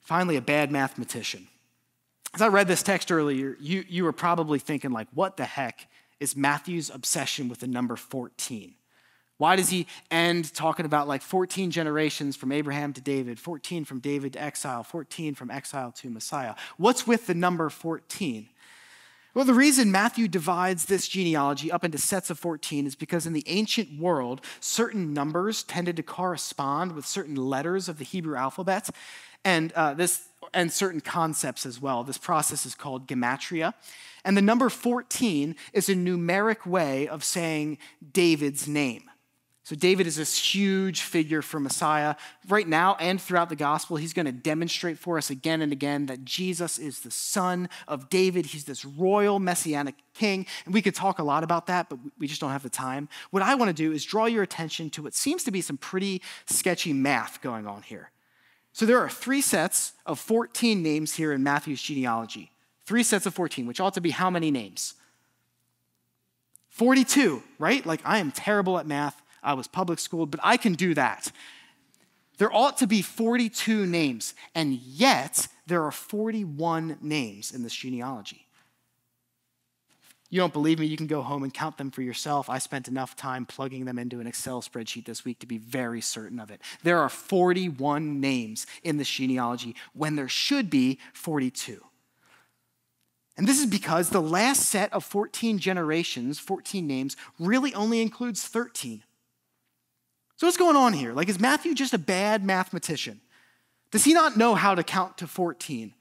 finally, 0.00 0.36
a 0.36 0.40
bad 0.40 0.70
mathematician. 0.70 1.48
As 2.32 2.40
I 2.40 2.46
read 2.46 2.68
this 2.68 2.82
text 2.82 3.10
earlier, 3.10 3.56
you, 3.60 3.84
you 3.88 4.04
were 4.04 4.12
probably 4.12 4.60
thinking, 4.60 4.92
like, 4.92 5.08
what 5.12 5.36
the 5.36 5.44
heck 5.44 5.88
is 6.20 6.36
Matthew's 6.36 6.90
obsession 6.90 7.48
with 7.48 7.58
the 7.58 7.66
number 7.66 7.96
14? 7.96 8.74
Why 9.42 9.56
does 9.56 9.70
he 9.70 9.88
end 10.08 10.54
talking 10.54 10.86
about 10.86 11.08
like 11.08 11.20
14 11.20 11.72
generations 11.72 12.36
from 12.36 12.52
Abraham 12.52 12.92
to 12.92 13.00
David, 13.00 13.40
14 13.40 13.84
from 13.84 13.98
David 13.98 14.34
to 14.34 14.40
exile, 14.40 14.84
14 14.84 15.34
from 15.34 15.50
exile 15.50 15.90
to 15.96 16.10
Messiah? 16.10 16.54
What's 16.76 17.08
with 17.08 17.26
the 17.26 17.34
number 17.34 17.68
14? 17.68 18.48
Well, 19.34 19.44
the 19.44 19.52
reason 19.52 19.90
Matthew 19.90 20.28
divides 20.28 20.84
this 20.84 21.08
genealogy 21.08 21.72
up 21.72 21.82
into 21.82 21.98
sets 21.98 22.30
of 22.30 22.38
14 22.38 22.86
is 22.86 22.94
because 22.94 23.26
in 23.26 23.32
the 23.32 23.42
ancient 23.48 23.98
world, 23.98 24.42
certain 24.60 25.12
numbers 25.12 25.64
tended 25.64 25.96
to 25.96 26.04
correspond 26.04 26.92
with 26.92 27.04
certain 27.04 27.34
letters 27.34 27.88
of 27.88 27.98
the 27.98 28.04
Hebrew 28.04 28.36
alphabet, 28.36 28.90
and 29.44 29.72
uh, 29.72 29.92
this 29.92 30.28
and 30.54 30.72
certain 30.72 31.00
concepts 31.00 31.66
as 31.66 31.82
well. 31.82 32.04
This 32.04 32.16
process 32.16 32.64
is 32.64 32.76
called 32.76 33.08
gematria. 33.08 33.74
And 34.24 34.36
the 34.36 34.42
number 34.42 34.68
14 34.68 35.56
is 35.72 35.88
a 35.88 35.96
numeric 35.96 36.64
way 36.64 37.08
of 37.08 37.24
saying 37.24 37.78
David's 38.12 38.68
name. 38.68 39.08
So, 39.64 39.76
David 39.76 40.08
is 40.08 40.16
this 40.16 40.36
huge 40.36 41.02
figure 41.02 41.40
for 41.40 41.60
Messiah. 41.60 42.16
Right 42.48 42.66
now 42.66 42.96
and 42.98 43.20
throughout 43.20 43.48
the 43.48 43.54
gospel, 43.54 43.96
he's 43.96 44.12
going 44.12 44.26
to 44.26 44.32
demonstrate 44.32 44.98
for 44.98 45.18
us 45.18 45.30
again 45.30 45.62
and 45.62 45.70
again 45.70 46.06
that 46.06 46.24
Jesus 46.24 46.78
is 46.78 47.00
the 47.00 47.12
son 47.12 47.68
of 47.86 48.10
David. 48.10 48.46
He's 48.46 48.64
this 48.64 48.84
royal 48.84 49.38
messianic 49.38 49.94
king. 50.14 50.46
And 50.64 50.74
we 50.74 50.82
could 50.82 50.96
talk 50.96 51.20
a 51.20 51.22
lot 51.22 51.44
about 51.44 51.68
that, 51.68 51.88
but 51.88 52.00
we 52.18 52.26
just 52.26 52.40
don't 52.40 52.50
have 52.50 52.64
the 52.64 52.70
time. 52.70 53.08
What 53.30 53.44
I 53.44 53.54
want 53.54 53.68
to 53.68 53.72
do 53.72 53.92
is 53.92 54.04
draw 54.04 54.26
your 54.26 54.42
attention 54.42 54.90
to 54.90 55.02
what 55.02 55.14
seems 55.14 55.44
to 55.44 55.52
be 55.52 55.60
some 55.60 55.76
pretty 55.76 56.22
sketchy 56.46 56.92
math 56.92 57.40
going 57.40 57.68
on 57.68 57.82
here. 57.82 58.10
So, 58.72 58.84
there 58.84 58.98
are 58.98 59.08
three 59.08 59.42
sets 59.42 59.92
of 60.06 60.18
14 60.18 60.82
names 60.82 61.14
here 61.14 61.32
in 61.32 61.44
Matthew's 61.44 61.80
genealogy. 61.80 62.50
Three 62.84 63.04
sets 63.04 63.26
of 63.26 63.34
14, 63.34 63.66
which 63.66 63.78
ought 63.78 63.94
to 63.94 64.00
be 64.00 64.10
how 64.10 64.28
many 64.28 64.50
names? 64.50 64.94
42, 66.70 67.44
right? 67.60 67.86
Like, 67.86 68.00
I 68.04 68.18
am 68.18 68.32
terrible 68.32 68.76
at 68.78 68.86
math. 68.86 69.21
I 69.42 69.54
was 69.54 69.66
public 69.66 69.98
schooled, 69.98 70.30
but 70.30 70.40
I 70.42 70.56
can 70.56 70.74
do 70.74 70.94
that. 70.94 71.32
There 72.38 72.52
ought 72.52 72.78
to 72.78 72.86
be 72.86 73.02
42 73.02 73.86
names, 73.86 74.34
and 74.54 74.74
yet 74.74 75.48
there 75.66 75.84
are 75.84 75.92
41 75.92 76.98
names 77.00 77.52
in 77.52 77.62
this 77.62 77.74
genealogy. 77.74 78.46
You 80.32 80.40
don't 80.40 80.52
believe 80.52 80.78
me? 80.78 80.86
You 80.86 80.96
can 80.96 81.08
go 81.08 81.20
home 81.20 81.42
and 81.42 81.52
count 81.52 81.76
them 81.76 81.90
for 81.90 82.00
yourself. 82.00 82.48
I 82.48 82.56
spent 82.58 82.88
enough 82.88 83.14
time 83.16 83.44
plugging 83.44 83.84
them 83.84 83.98
into 83.98 84.18
an 84.18 84.26
Excel 84.26 84.62
spreadsheet 84.62 85.04
this 85.04 85.26
week 85.26 85.40
to 85.40 85.46
be 85.46 85.58
very 85.58 86.00
certain 86.00 86.40
of 86.40 86.50
it. 86.50 86.62
There 86.82 87.00
are 87.00 87.10
41 87.10 88.18
names 88.18 88.66
in 88.82 88.96
this 88.96 89.10
genealogy 89.10 89.76
when 89.92 90.16
there 90.16 90.30
should 90.30 90.70
be 90.70 90.98
42. 91.12 91.84
And 93.36 93.46
this 93.46 93.60
is 93.60 93.66
because 93.66 94.08
the 94.08 94.22
last 94.22 94.62
set 94.62 94.90
of 94.94 95.04
14 95.04 95.58
generations, 95.58 96.38
14 96.38 96.86
names, 96.86 97.14
really 97.38 97.74
only 97.74 98.00
includes 98.00 98.42
13. 98.48 99.02
So, 100.42 100.48
what's 100.48 100.56
going 100.56 100.74
on 100.74 100.92
here? 100.92 101.12
Like, 101.12 101.28
is 101.28 101.38
Matthew 101.38 101.72
just 101.72 101.94
a 101.94 101.98
bad 101.98 102.42
mathematician? 102.42 103.20
Does 103.92 104.02
he 104.02 104.12
not 104.12 104.36
know 104.36 104.56
how 104.56 104.74
to 104.74 104.82
count 104.82 105.18
to 105.18 105.28
14? 105.28 105.94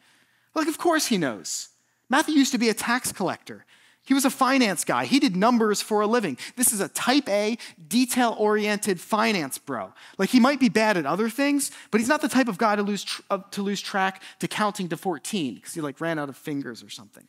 Like, 0.55 0.67
of 0.67 0.79
course 0.79 1.05
he 1.05 1.19
knows. 1.19 1.69
Matthew 2.09 2.33
used 2.33 2.51
to 2.53 2.57
be 2.57 2.67
a 2.67 2.73
tax 2.73 3.11
collector. 3.11 3.67
He 4.03 4.15
was 4.15 4.25
a 4.25 4.31
finance 4.31 4.83
guy. 4.83 5.05
He 5.05 5.19
did 5.19 5.35
numbers 5.35 5.83
for 5.83 6.01
a 6.01 6.07
living. 6.07 6.39
This 6.55 6.73
is 6.73 6.79
a 6.79 6.87
type 6.87 7.29
A, 7.29 7.59
detail 7.87 8.35
oriented 8.35 8.99
finance 8.99 9.59
bro. 9.59 9.93
Like, 10.17 10.29
he 10.29 10.39
might 10.39 10.59
be 10.59 10.69
bad 10.69 10.97
at 10.97 11.05
other 11.05 11.29
things, 11.29 11.69
but 11.91 12.01
he's 12.01 12.09
not 12.09 12.23
the 12.23 12.27
type 12.27 12.47
of 12.47 12.57
guy 12.57 12.75
to 12.75 12.81
lose, 12.81 13.03
tr- 13.03 13.21
uh, 13.29 13.37
to 13.51 13.61
lose 13.61 13.79
track 13.79 14.23
to 14.39 14.47
counting 14.47 14.89
to 14.89 14.97
14 14.97 15.53
because 15.53 15.75
he 15.75 15.81
like 15.81 16.01
ran 16.01 16.17
out 16.17 16.29
of 16.29 16.35
fingers 16.35 16.81
or 16.81 16.89
something. 16.89 17.27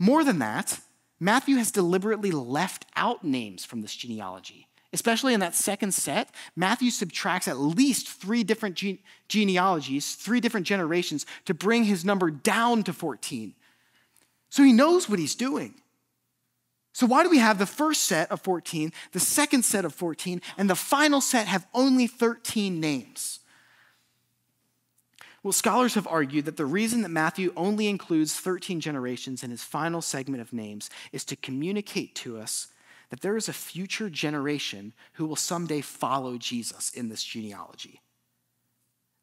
More 0.00 0.24
than 0.24 0.40
that, 0.40 0.80
Matthew 1.20 1.54
has 1.58 1.70
deliberately 1.70 2.32
left 2.32 2.84
out 2.96 3.22
names 3.22 3.64
from 3.64 3.80
this 3.80 3.94
genealogy. 3.94 4.66
Especially 4.92 5.34
in 5.34 5.40
that 5.40 5.54
second 5.54 5.92
set, 5.92 6.30
Matthew 6.54 6.90
subtracts 6.90 7.48
at 7.48 7.58
least 7.58 8.08
three 8.08 8.44
different 8.44 8.76
gene- 8.76 9.00
genealogies, 9.28 10.14
three 10.14 10.40
different 10.40 10.66
generations, 10.66 11.26
to 11.44 11.54
bring 11.54 11.84
his 11.84 12.04
number 12.04 12.30
down 12.30 12.82
to 12.84 12.92
14. 12.92 13.54
So 14.48 14.62
he 14.62 14.72
knows 14.72 15.08
what 15.08 15.18
he's 15.18 15.34
doing. 15.34 15.74
So, 16.92 17.06
why 17.06 17.22
do 17.22 17.28
we 17.28 17.38
have 17.38 17.58
the 17.58 17.66
first 17.66 18.04
set 18.04 18.30
of 18.30 18.40
14, 18.40 18.90
the 19.12 19.20
second 19.20 19.66
set 19.66 19.84
of 19.84 19.94
14, 19.94 20.40
and 20.56 20.70
the 20.70 20.74
final 20.74 21.20
set 21.20 21.46
have 21.46 21.66
only 21.74 22.06
13 22.06 22.80
names? 22.80 23.40
Well, 25.42 25.52
scholars 25.52 25.94
have 25.94 26.06
argued 26.06 26.46
that 26.46 26.56
the 26.56 26.64
reason 26.64 27.02
that 27.02 27.10
Matthew 27.10 27.52
only 27.54 27.86
includes 27.86 28.34
13 28.34 28.80
generations 28.80 29.44
in 29.44 29.50
his 29.50 29.62
final 29.62 30.00
segment 30.00 30.40
of 30.40 30.52
names 30.52 30.88
is 31.12 31.24
to 31.26 31.36
communicate 31.36 32.14
to 32.16 32.38
us 32.38 32.68
that 33.10 33.20
there 33.20 33.36
is 33.36 33.48
a 33.48 33.52
future 33.52 34.10
generation 34.10 34.92
who 35.14 35.26
will 35.26 35.36
someday 35.36 35.80
follow 35.80 36.38
Jesus 36.38 36.90
in 36.90 37.08
this 37.08 37.22
genealogy. 37.22 38.00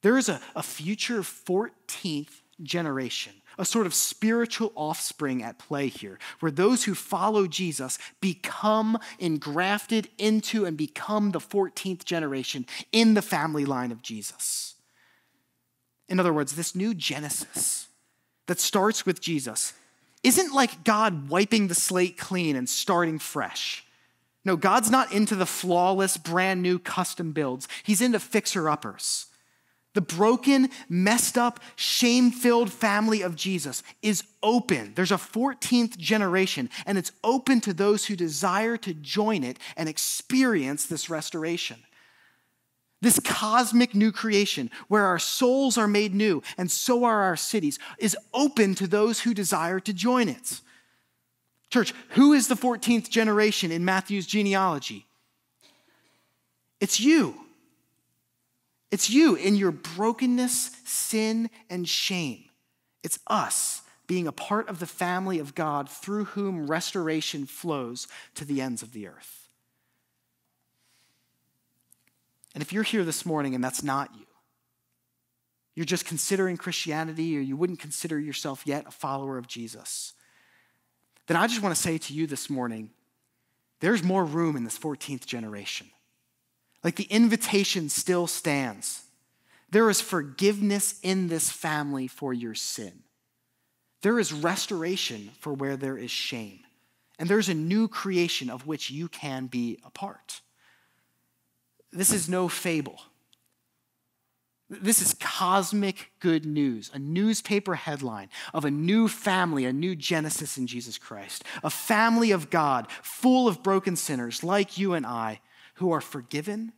There 0.01 0.17
is 0.17 0.29
a, 0.29 0.41
a 0.55 0.63
future 0.63 1.21
14th 1.21 2.41
generation, 2.61 3.33
a 3.57 3.65
sort 3.65 3.85
of 3.85 3.93
spiritual 3.93 4.71
offspring 4.75 5.41
at 5.41 5.59
play 5.59 5.87
here, 5.87 6.19
where 6.39 6.51
those 6.51 6.83
who 6.83 6.93
follow 6.93 7.47
Jesus 7.47 7.97
become 8.21 8.97
engrafted 9.19 10.09
into 10.17 10.65
and 10.65 10.77
become 10.77 11.31
the 11.31 11.39
14th 11.39 12.05
generation 12.05 12.65
in 12.91 13.13
the 13.13 13.21
family 13.21 13.65
line 13.65 13.91
of 13.91 14.01
Jesus. 14.01 14.75
In 16.09 16.19
other 16.19 16.33
words, 16.33 16.55
this 16.55 16.75
new 16.75 16.93
Genesis 16.93 17.87
that 18.47 18.59
starts 18.59 19.05
with 19.05 19.21
Jesus 19.21 19.73
isn't 20.23 20.53
like 20.53 20.83
God 20.83 21.29
wiping 21.29 21.67
the 21.67 21.75
slate 21.75 22.17
clean 22.17 22.55
and 22.55 22.67
starting 22.67 23.19
fresh. 23.19 23.85
No, 24.45 24.55
God's 24.55 24.91
not 24.91 25.11
into 25.13 25.35
the 25.35 25.45
flawless, 25.45 26.17
brand 26.17 26.61
new 26.61 26.79
custom 26.79 27.31
builds. 27.31 27.67
He's 27.83 28.01
into 28.01 28.19
fixer 28.19 28.69
uppers. 28.69 29.27
The 29.93 30.01
broken, 30.01 30.69
messed 30.89 31.37
up, 31.37 31.59
shame 31.75 32.31
filled 32.31 32.71
family 32.71 33.21
of 33.21 33.35
Jesus 33.35 33.83
is 34.01 34.23
open. 34.41 34.93
There's 34.95 35.11
a 35.11 35.17
14th 35.17 35.97
generation, 35.97 36.69
and 36.85 36.97
it's 36.97 37.11
open 37.23 37.61
to 37.61 37.73
those 37.73 38.05
who 38.05 38.15
desire 38.15 38.75
to 38.77 38.93
join 38.93 39.43
it 39.43 39.59
and 39.77 39.87
experience 39.87 40.87
this 40.87 41.09
restoration. 41.09 41.77
This 43.03 43.19
cosmic 43.19 43.93
new 43.93 44.13
creation, 44.13 44.71
where 44.87 45.03
our 45.03 45.19
souls 45.19 45.77
are 45.77 45.89
made 45.89 46.15
new 46.15 46.41
and 46.57 46.71
so 46.71 47.03
are 47.03 47.23
our 47.23 47.35
cities, 47.35 47.77
is 47.99 48.15
open 48.33 48.75
to 48.75 48.87
those 48.87 49.19
who 49.19 49.33
desire 49.33 49.81
to 49.81 49.91
join 49.91 50.29
it. 50.29 50.61
Church, 51.69 51.93
who 52.11 52.31
is 52.31 52.47
the 52.47 52.55
14th 52.55 53.09
generation 53.09 53.73
in 53.73 53.83
Matthew's 53.83 54.25
genealogy? 54.25 55.05
It's 56.79 56.97
you. 57.01 57.35
It's 58.89 59.09
you 59.09 59.35
in 59.35 59.55
your 59.57 59.71
brokenness, 59.71 60.71
sin, 60.85 61.49
and 61.69 61.85
shame. 61.85 62.45
It's 63.03 63.19
us 63.27 63.81
being 64.07 64.27
a 64.27 64.31
part 64.31 64.69
of 64.69 64.79
the 64.79 64.85
family 64.85 65.39
of 65.39 65.55
God 65.55 65.89
through 65.89 66.23
whom 66.23 66.67
restoration 66.67 67.47
flows 67.47 68.07
to 68.35 68.45
the 68.45 68.61
ends 68.61 68.81
of 68.81 68.93
the 68.93 69.07
earth. 69.07 69.42
And 72.53 72.61
if 72.61 72.71
you're 72.71 72.83
here 72.83 73.03
this 73.03 73.25
morning 73.25 73.55
and 73.55 73.63
that's 73.63 73.83
not 73.83 74.09
you, 74.15 74.25
you're 75.75 75.85
just 75.85 76.05
considering 76.05 76.57
Christianity 76.57 77.37
or 77.37 77.41
you 77.41 77.57
wouldn't 77.57 77.79
consider 77.79 78.19
yourself 78.19 78.63
yet 78.65 78.85
a 78.87 78.91
follower 78.91 79.37
of 79.37 79.47
Jesus, 79.47 80.13
then 81.27 81.37
I 81.37 81.47
just 81.47 81.61
want 81.61 81.75
to 81.75 81.81
say 81.81 81.97
to 81.97 82.13
you 82.13 82.27
this 82.27 82.49
morning 82.49 82.91
there's 83.79 84.03
more 84.03 84.23
room 84.23 84.55
in 84.55 84.63
this 84.63 84.77
14th 84.77 85.25
generation. 85.25 85.87
Like 86.83 86.95
the 86.95 87.03
invitation 87.03 87.89
still 87.89 88.27
stands. 88.27 89.03
There 89.71 89.89
is 89.89 90.01
forgiveness 90.01 90.99
in 91.01 91.27
this 91.27 91.49
family 91.49 92.07
for 92.07 92.33
your 92.33 92.55
sin. 92.55 93.03
There 94.01 94.19
is 94.19 94.31
restoration 94.31 95.31
for 95.39 95.53
where 95.53 95.77
there 95.77 95.97
is 95.97 96.11
shame. 96.11 96.59
And 97.17 97.29
there's 97.29 97.49
a 97.49 97.53
new 97.53 97.87
creation 97.87 98.49
of 98.49 98.67
which 98.67 98.89
you 98.89 99.07
can 99.07 99.47
be 99.47 99.79
a 99.83 99.89
part. 99.89 100.41
This 101.93 102.11
is 102.11 102.27
no 102.27 102.47
fable. 102.47 102.99
This 104.69 105.01
is 105.01 105.13
cosmic 105.19 106.11
good 106.19 106.45
news, 106.45 106.89
a 106.93 106.97
newspaper 106.97 107.75
headline 107.75 108.29
of 108.53 108.65
a 108.65 108.71
new 108.71 109.07
family, 109.07 109.65
a 109.65 109.73
new 109.73 109.95
Genesis 109.95 110.57
in 110.57 110.65
Jesus 110.65 110.97
Christ, 110.97 111.43
a 111.63 111.69
family 111.69 112.31
of 112.31 112.49
God 112.49 112.87
full 113.03 113.47
of 113.47 113.61
broken 113.61 113.95
sinners 113.95 114.43
like 114.43 114.77
you 114.77 114.93
and 114.93 115.05
I 115.05 115.41
who 115.75 115.91
are 115.91 116.01
forgiven, 116.01 116.73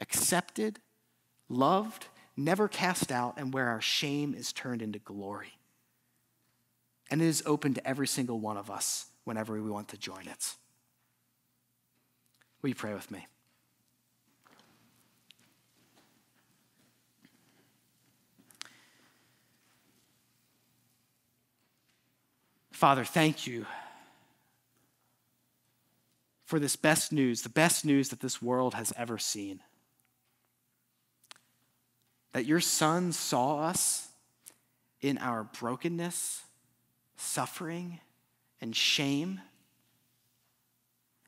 accepted, 0.00 0.80
loved, 1.48 2.08
never 2.36 2.68
cast 2.68 3.10
out, 3.10 3.34
and 3.38 3.54
where 3.54 3.68
our 3.68 3.80
shame 3.80 4.34
is 4.34 4.52
turned 4.52 4.82
into 4.82 4.98
glory. 4.98 5.58
And 7.10 7.22
it 7.22 7.26
is 7.26 7.42
open 7.46 7.72
to 7.74 7.86
every 7.86 8.06
single 8.06 8.40
one 8.40 8.58
of 8.58 8.70
us 8.70 9.06
whenever 9.24 9.54
we 9.54 9.70
want 9.70 9.88
to 9.88 9.96
join 9.96 10.26
it. 10.26 10.54
Will 12.60 12.68
you 12.68 12.74
pray 12.74 12.92
with 12.92 13.10
me? 13.10 13.26
Father, 22.78 23.04
thank 23.04 23.44
you 23.44 23.66
for 26.44 26.60
this 26.60 26.76
best 26.76 27.10
news, 27.10 27.42
the 27.42 27.48
best 27.48 27.84
news 27.84 28.10
that 28.10 28.20
this 28.20 28.40
world 28.40 28.74
has 28.74 28.92
ever 28.96 29.18
seen. 29.18 29.58
That 32.30 32.46
your 32.46 32.60
Son 32.60 33.10
saw 33.10 33.62
us 33.62 34.06
in 35.00 35.18
our 35.18 35.42
brokenness, 35.42 36.42
suffering, 37.16 37.98
and 38.60 38.76
shame. 38.76 39.40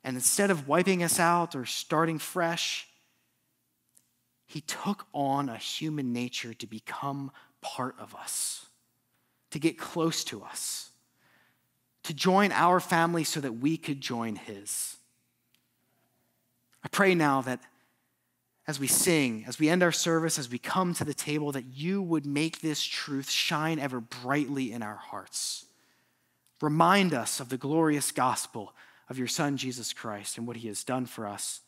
And 0.04 0.14
instead 0.14 0.52
of 0.52 0.68
wiping 0.68 1.02
us 1.02 1.18
out 1.18 1.56
or 1.56 1.66
starting 1.66 2.20
fresh, 2.20 2.86
he 4.46 4.60
took 4.60 5.08
on 5.12 5.48
a 5.48 5.56
human 5.56 6.12
nature 6.12 6.54
to 6.54 6.66
become 6.68 7.32
part 7.60 7.96
of 7.98 8.14
us, 8.14 8.66
to 9.50 9.58
get 9.58 9.78
close 9.78 10.22
to 10.22 10.44
us, 10.44 10.89
to 12.04 12.14
join 12.14 12.52
our 12.52 12.80
family 12.80 13.24
so 13.24 13.40
that 13.40 13.52
we 13.58 13.76
could 13.76 14.00
join 14.00 14.36
his. 14.36 14.96
I 16.82 16.88
pray 16.88 17.14
now 17.14 17.42
that 17.42 17.60
as 18.66 18.78
we 18.78 18.86
sing, 18.86 19.44
as 19.46 19.58
we 19.58 19.68
end 19.68 19.82
our 19.82 19.92
service, 19.92 20.38
as 20.38 20.50
we 20.50 20.58
come 20.58 20.94
to 20.94 21.04
the 21.04 21.14
table, 21.14 21.52
that 21.52 21.64
you 21.74 22.00
would 22.00 22.24
make 22.24 22.60
this 22.60 22.82
truth 22.82 23.28
shine 23.28 23.78
ever 23.78 24.00
brightly 24.00 24.72
in 24.72 24.82
our 24.82 24.96
hearts. 24.96 25.66
Remind 26.60 27.12
us 27.12 27.40
of 27.40 27.48
the 27.48 27.56
glorious 27.56 28.12
gospel 28.12 28.72
of 29.08 29.18
your 29.18 29.26
Son, 29.26 29.56
Jesus 29.56 29.92
Christ, 29.92 30.38
and 30.38 30.46
what 30.46 30.58
he 30.58 30.68
has 30.68 30.84
done 30.84 31.06
for 31.06 31.26
us 31.26 31.60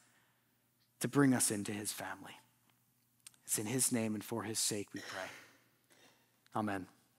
to 1.00 1.08
bring 1.08 1.34
us 1.34 1.50
into 1.50 1.72
his 1.72 1.92
family. 1.92 2.38
It's 3.44 3.58
in 3.58 3.66
his 3.66 3.90
name 3.90 4.14
and 4.14 4.22
for 4.22 4.44
his 4.44 4.58
sake 4.58 4.88
we 4.94 5.00
pray. 5.00 5.28
Amen. 6.54 6.86